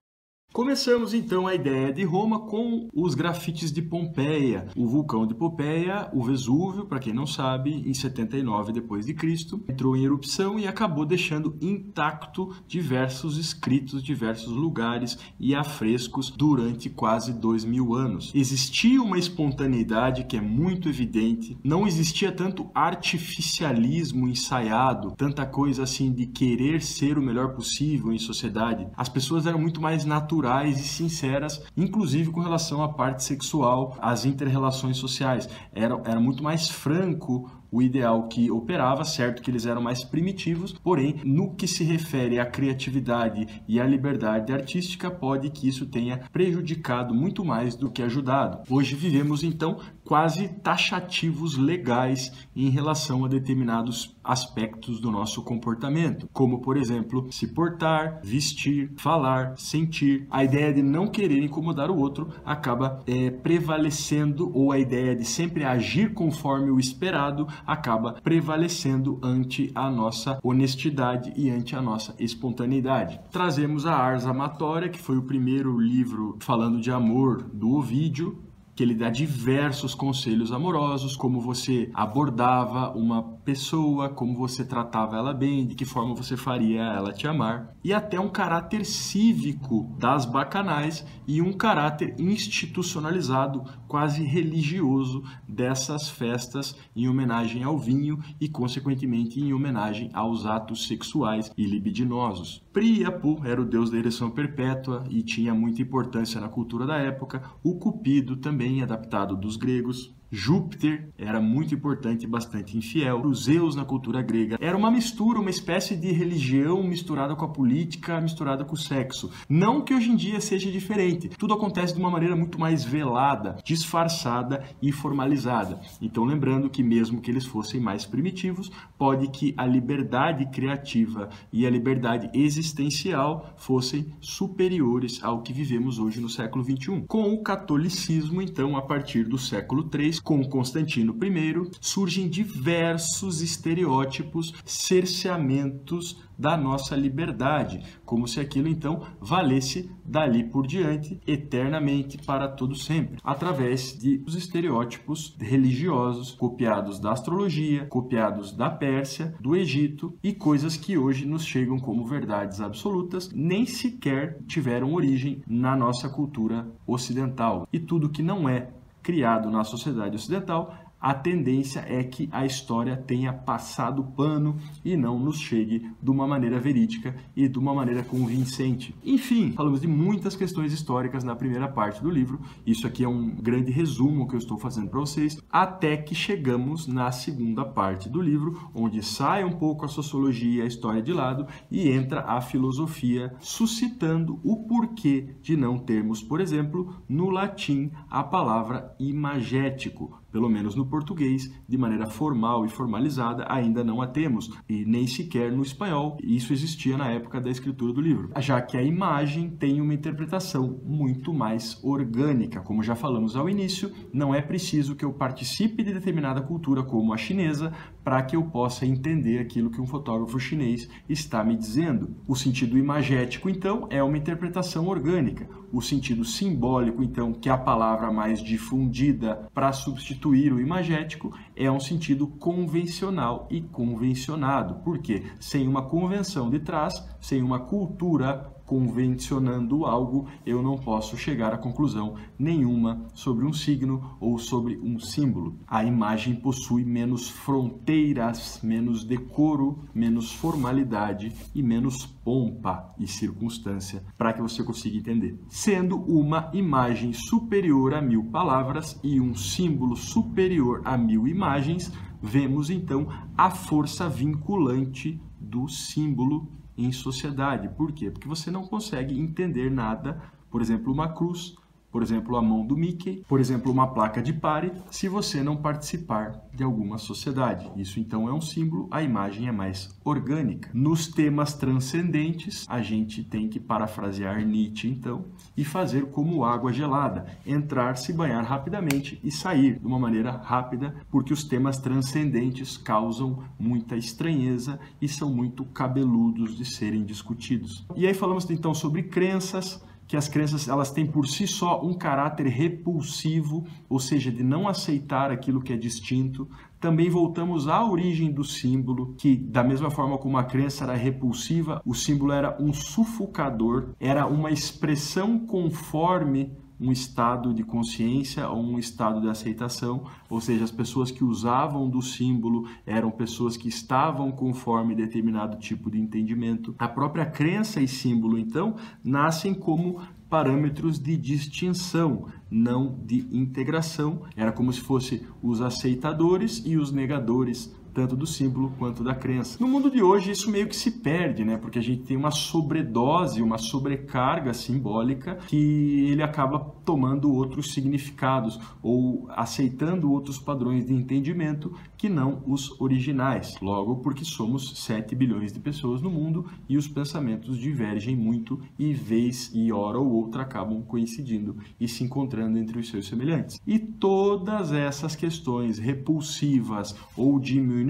Começamos 0.52 1.12
então 1.12 1.46
a 1.46 1.54
ideia 1.54 1.92
de 1.92 2.02
Roma 2.02 2.40
com 2.46 2.88
os 2.94 3.14
grafites 3.14 3.70
de 3.70 3.82
Pompeia, 3.82 4.68
o 4.74 4.86
vulcão 4.86 5.26
de 5.26 5.34
Pompeia, 5.34 6.08
o 6.14 6.22
Vesúvio, 6.22 6.86
para 6.86 6.98
quem 6.98 7.12
não 7.12 7.26
sabe, 7.26 7.82
em 7.86 7.92
79 7.92 8.72
depois 8.72 9.04
de 9.04 9.12
Cristo, 9.12 9.62
entrou 9.68 9.94
em 9.94 10.04
erupção 10.04 10.58
e 10.58 10.66
acabou 10.66 11.04
deixando 11.04 11.58
intacto 11.60 12.56
diversos 12.66 13.36
escritos, 13.36 14.02
diversos 14.02 14.50
lugares 14.50 15.18
e 15.38 15.54
afrescos 15.54 16.30
durante 16.30 16.88
quase 16.88 17.34
dois 17.34 17.62
mil 17.62 17.94
anos. 17.94 18.32
Existia 18.34 19.02
uma 19.02 19.18
espontaneidade 19.18 20.24
que 20.24 20.38
é 20.38 20.40
muito 20.40 20.88
evidente, 20.88 21.58
não 21.62 21.86
existia 21.86 22.32
tanto 22.32 22.70
artificialismo 22.74 24.26
ensaiado, 24.26 25.12
tanta 25.18 25.44
coisa 25.44 25.82
assim 25.82 26.10
de 26.10 26.24
querer 26.24 26.80
ser 26.80 27.18
o 27.18 27.22
melhor 27.22 27.52
possível 27.52 28.10
em 28.10 28.18
sociedade. 28.18 28.88
As 28.96 29.10
pessoas 29.10 29.46
eram 29.46 29.58
muito 29.58 29.82
mais 29.82 30.06
naturais 30.06 30.45
naturais 30.46 30.80
e 30.80 30.84
sinceras, 30.84 31.62
inclusive 31.76 32.30
com 32.30 32.40
relação 32.40 32.82
à 32.82 32.88
parte 32.88 33.24
sexual, 33.24 33.96
às 34.00 34.24
interrelações 34.24 34.96
sociais. 34.96 35.48
Era, 35.74 36.00
era 36.04 36.20
muito 36.20 36.42
mais 36.42 36.70
franco 36.70 37.50
o 37.70 37.82
ideal 37.82 38.28
que 38.28 38.50
operava, 38.50 39.04
certo 39.04 39.42
que 39.42 39.50
eles 39.50 39.66
eram 39.66 39.82
mais 39.82 40.04
primitivos, 40.04 40.72
porém, 40.72 41.20
no 41.24 41.54
que 41.54 41.66
se 41.66 41.82
refere 41.82 42.38
à 42.38 42.46
criatividade 42.46 43.62
e 43.66 43.80
à 43.80 43.84
liberdade 43.84 44.52
artística, 44.52 45.10
pode 45.10 45.50
que 45.50 45.68
isso 45.68 45.84
tenha 45.84 46.18
prejudicado 46.32 47.12
muito 47.12 47.44
mais 47.44 47.74
do 47.74 47.90
que 47.90 48.02
ajudado. 48.02 48.62
Hoje 48.70 48.94
vivemos 48.94 49.42
então 49.42 49.78
quase 50.06 50.48
taxativos 50.48 51.58
legais 51.58 52.32
em 52.54 52.70
relação 52.70 53.24
a 53.24 53.28
determinados 53.28 54.16
aspectos 54.22 55.00
do 55.00 55.10
nosso 55.10 55.42
comportamento, 55.42 56.28
como 56.32 56.60
por 56.60 56.76
exemplo, 56.76 57.26
se 57.30 57.48
portar, 57.48 58.20
vestir, 58.22 58.92
falar, 58.96 59.54
sentir. 59.58 60.26
A 60.30 60.44
ideia 60.44 60.72
de 60.72 60.82
não 60.82 61.06
querer 61.08 61.42
incomodar 61.42 61.90
o 61.90 61.98
outro 61.98 62.28
acaba 62.44 63.02
é, 63.06 63.30
prevalecendo, 63.30 64.50
ou 64.54 64.72
a 64.72 64.78
ideia 64.78 65.14
de 65.14 65.24
sempre 65.24 65.64
agir 65.64 66.14
conforme 66.14 66.70
o 66.70 66.78
esperado 66.78 67.46
acaba 67.66 68.14
prevalecendo 68.22 69.18
ante 69.22 69.70
a 69.74 69.90
nossa 69.90 70.38
honestidade 70.42 71.32
e 71.36 71.50
ante 71.50 71.74
a 71.74 71.82
nossa 71.82 72.14
espontaneidade. 72.18 73.20
Trazemos 73.30 73.86
a 73.86 73.94
Ars 73.94 74.24
Amatória, 74.24 74.88
que 74.88 74.98
foi 74.98 75.16
o 75.16 75.22
primeiro 75.22 75.78
livro 75.78 76.36
falando 76.40 76.80
de 76.80 76.90
amor 76.90 77.42
do 77.42 77.72
Ovídio, 77.72 78.45
que 78.76 78.82
ele 78.82 78.94
dá 78.94 79.08
diversos 79.08 79.94
conselhos 79.94 80.52
amorosos, 80.52 81.16
como 81.16 81.40
você 81.40 81.90
abordava 81.94 82.90
uma 82.90 83.22
pessoa, 83.22 84.10
como 84.10 84.36
você 84.36 84.66
tratava 84.66 85.16
ela 85.16 85.32
bem, 85.32 85.66
de 85.66 85.74
que 85.74 85.86
forma 85.86 86.14
você 86.14 86.36
faria 86.36 86.82
ela 86.82 87.10
te 87.10 87.26
amar, 87.26 87.74
e 87.82 87.94
até 87.94 88.20
um 88.20 88.28
caráter 88.28 88.84
cívico 88.84 89.96
das 89.98 90.26
bacanais 90.26 91.06
e 91.26 91.40
um 91.40 91.54
caráter 91.54 92.14
institucionalizado, 92.18 93.64
quase 93.88 94.22
religioso 94.22 95.22
dessas 95.48 96.10
festas 96.10 96.76
em 96.94 97.08
homenagem 97.08 97.62
ao 97.62 97.78
vinho 97.78 98.18
e 98.38 98.46
consequentemente 98.46 99.40
em 99.40 99.54
homenagem 99.54 100.10
aos 100.12 100.44
atos 100.44 100.86
sexuais 100.86 101.50
e 101.56 101.64
libidinosos. 101.64 102.62
Príapo 102.72 103.40
era 103.42 103.62
o 103.62 103.64
deus 103.64 103.90
da 103.90 103.96
ereção 103.96 104.30
perpétua 104.30 105.04
e 105.08 105.22
tinha 105.22 105.54
muita 105.54 105.80
importância 105.80 106.38
na 106.40 106.48
cultura 106.48 106.84
da 106.84 106.98
época, 106.98 107.42
o 107.62 107.78
Cupido 107.78 108.36
também 108.36 108.65
adaptado 108.82 109.36
dos 109.36 109.56
gregos, 109.56 110.14
Júpiter 110.30 111.10
era 111.16 111.40
muito 111.40 111.74
importante 111.74 112.24
e 112.24 112.28
bastante 112.28 112.76
infiel. 112.76 113.22
Os 113.24 113.44
Zeus 113.44 113.76
na 113.76 113.84
cultura 113.84 114.22
grega 114.22 114.58
era 114.60 114.76
uma 114.76 114.90
mistura, 114.90 115.40
uma 115.40 115.50
espécie 115.50 115.96
de 115.96 116.10
religião 116.12 116.82
misturada 116.82 117.36
com 117.36 117.44
a 117.44 117.48
política, 117.48 118.20
misturada 118.20 118.64
com 118.64 118.74
o 118.74 118.78
sexo. 118.78 119.30
Não 119.48 119.82
que 119.82 119.94
hoje 119.94 120.10
em 120.10 120.16
dia 120.16 120.40
seja 120.40 120.70
diferente. 120.70 121.28
Tudo 121.28 121.54
acontece 121.54 121.94
de 121.94 122.00
uma 122.00 122.10
maneira 122.10 122.34
muito 122.34 122.58
mais 122.58 122.84
velada, 122.84 123.56
disfarçada 123.64 124.64
e 124.82 124.90
formalizada. 124.90 125.80
Então, 126.00 126.24
lembrando 126.24 126.68
que 126.68 126.82
mesmo 126.82 127.20
que 127.20 127.30
eles 127.30 127.46
fossem 127.46 127.80
mais 127.80 128.04
primitivos, 128.04 128.70
pode 128.98 129.28
que 129.28 129.54
a 129.56 129.66
liberdade 129.66 130.46
criativa 130.46 131.28
e 131.52 131.66
a 131.66 131.70
liberdade 131.70 132.30
existencial 132.34 133.54
fossem 133.56 134.12
superiores 134.20 135.22
ao 135.22 135.42
que 135.42 135.52
vivemos 135.52 135.98
hoje 135.98 136.20
no 136.20 136.28
século 136.28 136.64
21. 136.64 137.06
Com 137.06 137.32
o 137.32 137.42
catolicismo, 137.42 138.42
então, 138.42 138.76
a 138.76 138.82
partir 138.82 139.24
do 139.24 139.38
século 139.38 139.84
3 139.84 140.15
com 140.20 140.44
Constantino 140.44 141.16
I, 141.22 141.70
surgem 141.80 142.28
diversos 142.28 143.40
estereótipos, 143.40 144.52
cerceamentos 144.64 146.16
da 146.38 146.56
nossa 146.56 146.94
liberdade, 146.94 147.82
como 148.04 148.28
se 148.28 148.40
aquilo 148.40 148.68
então 148.68 149.02
valesse 149.20 149.90
dali 150.04 150.44
por 150.44 150.66
diante, 150.66 151.20
eternamente, 151.26 152.18
para 152.18 152.48
todo 152.48 152.74
sempre, 152.74 153.18
através 153.24 153.98
de 153.98 154.22
os 154.26 154.34
estereótipos 154.34 155.34
religiosos 155.40 156.32
copiados 156.32 156.98
da 156.98 157.12
astrologia, 157.12 157.86
copiados 157.86 158.52
da 158.52 158.68
Pérsia, 158.70 159.34
do 159.40 159.56
Egito 159.56 160.14
e 160.22 160.32
coisas 160.32 160.76
que 160.76 160.98
hoje 160.98 161.24
nos 161.24 161.44
chegam 161.44 161.78
como 161.78 162.06
verdades 162.06 162.60
absolutas, 162.60 163.30
nem 163.32 163.64
sequer 163.64 164.38
tiveram 164.46 164.92
origem 164.92 165.42
na 165.46 165.74
nossa 165.74 166.08
cultura 166.08 166.68
ocidental. 166.86 167.66
E 167.72 167.78
tudo 167.78 168.10
que 168.10 168.22
não 168.22 168.48
é 168.48 168.68
criado 169.06 169.48
na 169.48 169.62
sociedade 169.62 170.16
ocidental, 170.16 170.74
a 171.00 171.14
tendência 171.14 171.84
é 171.86 172.02
que 172.02 172.28
a 172.32 172.46
história 172.46 172.96
tenha 172.96 173.32
passado 173.32 174.02
pano 174.02 174.56
e 174.84 174.96
não 174.96 175.18
nos 175.18 175.38
chegue 175.38 175.90
de 176.02 176.10
uma 176.10 176.26
maneira 176.26 176.58
verídica 176.58 177.14
e 177.36 177.48
de 177.48 177.58
uma 177.58 177.74
maneira 177.74 178.02
convincente. 178.02 178.94
Enfim, 179.04 179.52
falamos 179.52 179.80
de 179.80 179.86
muitas 179.86 180.34
questões 180.34 180.72
históricas 180.72 181.22
na 181.22 181.36
primeira 181.36 181.68
parte 181.68 182.02
do 182.02 182.10
livro. 182.10 182.40
Isso 182.66 182.86
aqui 182.86 183.04
é 183.04 183.08
um 183.08 183.28
grande 183.28 183.70
resumo 183.70 184.26
que 184.26 184.34
eu 184.34 184.38
estou 184.38 184.58
fazendo 184.58 184.88
para 184.88 185.00
vocês, 185.00 185.40
até 185.50 185.96
que 185.96 186.14
chegamos 186.14 186.86
na 186.86 187.12
segunda 187.12 187.64
parte 187.64 188.08
do 188.08 188.20
livro, 188.20 188.70
onde 188.74 189.02
sai 189.02 189.44
um 189.44 189.52
pouco 189.52 189.84
a 189.84 189.88
sociologia 189.88 190.60
e 190.60 190.62
a 190.62 190.66
história 190.66 191.02
de 191.02 191.12
lado 191.12 191.46
e 191.70 191.90
entra 191.90 192.22
a 192.22 192.40
filosofia, 192.40 193.34
suscitando 193.38 194.40
o 194.42 194.64
porquê 194.64 195.36
de 195.42 195.56
não 195.56 195.78
termos, 195.78 196.22
por 196.22 196.40
exemplo, 196.40 196.96
no 197.08 197.28
latim 197.28 197.90
a 198.10 198.22
palavra 198.22 198.94
imagético 198.98 200.20
pelo 200.36 200.50
menos 200.50 200.74
no 200.74 200.84
português, 200.84 201.50
de 201.66 201.78
maneira 201.78 202.06
formal 202.06 202.66
e 202.66 202.68
formalizada, 202.68 203.46
ainda 203.48 203.82
não 203.82 204.02
a 204.02 204.06
temos, 204.06 204.52
e 204.68 204.84
nem 204.84 205.06
sequer 205.06 205.50
no 205.50 205.62
espanhol. 205.62 206.18
Isso 206.22 206.52
existia 206.52 206.94
na 206.94 207.08
época 207.08 207.40
da 207.40 207.48
escritura 207.48 207.90
do 207.90 208.02
livro, 208.02 208.30
já 208.40 208.60
que 208.60 208.76
a 208.76 208.82
imagem 208.82 209.48
tem 209.48 209.80
uma 209.80 209.94
interpretação 209.94 210.78
muito 210.84 211.32
mais 211.32 211.82
orgânica. 211.82 212.60
Como 212.60 212.82
já 212.82 212.94
falamos 212.94 213.34
ao 213.34 213.48
início, 213.48 213.90
não 214.12 214.34
é 214.34 214.42
preciso 214.42 214.94
que 214.94 215.06
eu 215.06 215.12
participe 215.14 215.82
de 215.82 215.94
determinada 215.94 216.42
cultura, 216.42 216.82
como 216.82 217.14
a 217.14 217.16
chinesa, 217.16 217.72
para 218.06 218.22
que 218.22 218.36
eu 218.36 218.44
possa 218.44 218.86
entender 218.86 219.40
aquilo 219.40 219.68
que 219.68 219.80
um 219.80 219.86
fotógrafo 219.86 220.38
chinês 220.38 220.88
está 221.08 221.42
me 221.42 221.56
dizendo. 221.56 222.14
O 222.24 222.36
sentido 222.36 222.78
imagético, 222.78 223.50
então, 223.50 223.88
é 223.90 224.00
uma 224.00 224.16
interpretação 224.16 224.86
orgânica. 224.86 225.48
O 225.72 225.82
sentido 225.82 226.24
simbólico, 226.24 227.02
então, 227.02 227.32
que 227.32 227.48
é 227.48 227.52
a 227.52 227.58
palavra 227.58 228.12
mais 228.12 228.40
difundida 228.40 229.48
para 229.52 229.72
substituir 229.72 230.52
o 230.52 230.60
imagético 230.60 231.36
é 231.56 231.68
um 231.68 231.80
sentido 231.80 232.28
convencional 232.28 233.48
e 233.50 233.60
convencionado. 233.60 234.76
porque 234.84 235.24
Sem 235.40 235.66
uma 235.66 235.82
convenção 235.82 236.48
de 236.48 236.60
trás, 236.60 237.04
sem 237.20 237.42
uma 237.42 237.58
cultura 237.58 238.55
convencionando 238.66 239.86
algo, 239.86 240.26
eu 240.44 240.62
não 240.62 240.76
posso 240.76 241.16
chegar 241.16 241.54
a 241.54 241.58
conclusão 241.58 242.16
nenhuma 242.38 243.06
sobre 243.14 243.46
um 243.46 243.52
signo 243.52 244.16
ou 244.20 244.38
sobre 244.38 244.76
um 244.76 244.98
símbolo. 244.98 245.58
A 245.66 245.84
imagem 245.84 246.34
possui 246.34 246.84
menos 246.84 247.30
fronteiras, 247.30 248.60
menos 248.62 249.04
decoro, 249.04 249.84
menos 249.94 250.32
formalidade 250.32 251.32
e 251.54 251.62
menos 251.62 252.04
pompa 252.04 252.92
e 252.98 253.06
circunstância 253.06 254.02
para 254.18 254.32
que 254.32 254.42
você 254.42 254.64
consiga 254.64 254.98
entender. 254.98 255.38
Sendo 255.48 255.96
uma 256.00 256.50
imagem 256.52 257.12
superior 257.12 257.94
a 257.94 258.02
mil 258.02 258.24
palavras 258.24 258.98
e 259.02 259.20
um 259.20 259.34
símbolo 259.34 259.96
superior 259.96 260.82
a 260.84 260.98
mil 260.98 261.28
imagens, 261.28 261.92
vemos 262.20 262.70
então 262.70 263.06
a 263.36 263.50
força 263.50 264.08
vinculante 264.08 265.20
do 265.38 265.68
símbolo 265.68 266.48
em 266.76 266.92
sociedade. 266.92 267.68
Por 267.68 267.92
quê? 267.92 268.10
Porque 268.10 268.28
você 268.28 268.50
não 268.50 268.66
consegue 268.66 269.18
entender 269.18 269.70
nada, 269.70 270.20
por 270.50 270.60
exemplo, 270.60 270.92
uma 270.92 271.12
cruz 271.12 271.56
por 271.96 272.02
exemplo, 272.02 272.36
a 272.36 272.42
mão 272.42 272.62
do 272.62 272.76
Mickey, 272.76 273.24
por 273.26 273.40
exemplo, 273.40 273.72
uma 273.72 273.86
placa 273.86 274.20
de 274.20 274.30
pare, 274.30 274.70
se 274.90 275.08
você 275.08 275.42
não 275.42 275.56
participar 275.56 276.46
de 276.52 276.62
alguma 276.62 276.98
sociedade. 276.98 277.72
Isso 277.74 277.98
então 277.98 278.28
é 278.28 278.34
um 278.34 278.40
símbolo, 278.42 278.86
a 278.90 279.02
imagem 279.02 279.48
é 279.48 279.50
mais 279.50 279.88
orgânica. 280.04 280.68
Nos 280.74 281.08
temas 281.08 281.54
transcendentes, 281.54 282.66
a 282.68 282.82
gente 282.82 283.24
tem 283.24 283.48
que 283.48 283.58
parafrasear 283.58 284.44
Nietzsche 284.44 284.90
então 284.90 285.24
e 285.56 285.64
fazer 285.64 286.10
como 286.10 286.44
água 286.44 286.70
gelada, 286.70 287.28
entrar, 287.46 287.96
se 287.96 288.12
banhar 288.12 288.44
rapidamente 288.44 289.18
e 289.24 289.30
sair 289.30 289.78
de 289.78 289.86
uma 289.86 289.98
maneira 289.98 290.32
rápida, 290.32 290.94
porque 291.10 291.32
os 291.32 291.44
temas 291.44 291.78
transcendentes 291.78 292.76
causam 292.76 293.42
muita 293.58 293.96
estranheza 293.96 294.78
e 295.00 295.08
são 295.08 295.30
muito 295.30 295.64
cabeludos 295.64 296.58
de 296.58 296.66
serem 296.66 297.06
discutidos. 297.06 297.86
E 297.96 298.06
aí 298.06 298.12
falamos 298.12 298.50
então 298.50 298.74
sobre 298.74 299.04
crenças, 299.04 299.82
que 300.06 300.16
as 300.16 300.28
crenças 300.28 300.68
elas 300.68 300.90
têm 300.90 301.06
por 301.06 301.26
si 301.26 301.46
só 301.46 301.84
um 301.84 301.94
caráter 301.94 302.46
repulsivo, 302.46 303.66
ou 303.88 303.98
seja, 303.98 304.30
de 304.30 304.42
não 304.42 304.68
aceitar 304.68 305.30
aquilo 305.30 305.60
que 305.60 305.72
é 305.72 305.76
distinto. 305.76 306.48
Também 306.80 307.10
voltamos 307.10 307.66
à 307.68 307.84
origem 307.84 308.30
do 308.30 308.44
símbolo, 308.44 309.14
que 309.18 309.36
da 309.36 309.64
mesma 309.64 309.90
forma 309.90 310.18
como 310.18 310.38
a 310.38 310.44
crença 310.44 310.84
era 310.84 310.94
repulsiva, 310.94 311.82
o 311.84 311.94
símbolo 311.94 312.32
era 312.32 312.56
um 312.60 312.72
sufocador, 312.72 313.90
era 313.98 314.26
uma 314.26 314.50
expressão 314.50 315.38
conforme 315.38 316.52
um 316.80 316.92
estado 316.92 317.54
de 317.54 317.62
consciência 317.62 318.48
ou 318.48 318.62
um 318.62 318.78
estado 318.78 319.20
de 319.20 319.28
aceitação, 319.28 320.04
ou 320.28 320.40
seja, 320.40 320.64
as 320.64 320.70
pessoas 320.70 321.10
que 321.10 321.24
usavam 321.24 321.88
do 321.88 322.02
símbolo 322.02 322.68
eram 322.84 323.10
pessoas 323.10 323.56
que 323.56 323.68
estavam 323.68 324.30
conforme 324.30 324.94
determinado 324.94 325.56
tipo 325.56 325.90
de 325.90 325.98
entendimento. 325.98 326.74
A 326.78 326.88
própria 326.88 327.26
crença 327.26 327.80
e 327.80 327.88
símbolo, 327.88 328.38
então, 328.38 328.76
nascem 329.02 329.54
como 329.54 330.00
parâmetros 330.28 330.98
de 330.98 331.16
distinção, 331.16 332.26
não 332.50 332.98
de 333.04 333.26
integração. 333.32 334.22
Era 334.36 334.52
como 334.52 334.72
se 334.72 334.80
fosse 334.80 335.26
os 335.42 335.60
aceitadores 335.60 336.62
e 336.64 336.76
os 336.76 336.90
negadores 336.90 337.74
tanto 337.96 338.14
do 338.14 338.26
símbolo 338.26 338.74
quanto 338.78 339.02
da 339.02 339.14
crença. 339.14 339.56
No 339.58 339.66
mundo 339.66 339.90
de 339.90 340.02
hoje, 340.02 340.30
isso 340.30 340.50
meio 340.50 340.68
que 340.68 340.76
se 340.76 340.90
perde, 340.90 341.46
né? 341.46 341.56
Porque 341.56 341.78
a 341.78 341.82
gente 341.82 342.02
tem 342.02 342.14
uma 342.14 342.30
sobredose, 342.30 343.40
uma 343.40 343.56
sobrecarga 343.56 344.52
simbólica 344.52 345.36
que 345.48 346.10
ele 346.10 346.22
acaba 346.22 346.58
tomando 346.84 347.32
outros 347.32 347.72
significados 347.72 348.60
ou 348.82 349.26
aceitando 349.30 350.12
outros 350.12 350.38
padrões 350.38 350.86
de 350.86 350.92
entendimento 350.92 351.72
que 351.96 352.10
não 352.10 352.42
os 352.46 352.78
originais. 352.78 353.58
Logo, 353.62 353.96
porque 353.96 354.26
somos 354.26 354.78
7 354.78 355.14
bilhões 355.14 355.50
de 355.50 355.58
pessoas 355.58 356.02
no 356.02 356.10
mundo 356.10 356.44
e 356.68 356.76
os 356.76 356.86
pensamentos 356.86 357.56
divergem 357.56 358.14
muito 358.14 358.60
e 358.78 358.92
vez 358.92 359.50
e 359.54 359.72
hora 359.72 359.98
ou 359.98 360.12
outra 360.12 360.42
acabam 360.42 360.82
coincidindo 360.82 361.56
e 361.80 361.88
se 361.88 362.04
encontrando 362.04 362.58
entre 362.58 362.78
os 362.78 362.90
seus 362.90 363.08
semelhantes. 363.08 363.58
E 363.66 363.78
todas 363.78 364.70
essas 364.70 365.16
questões 365.16 365.78
repulsivas 365.78 366.94
ou 367.16 367.40
diminuições 367.40 367.85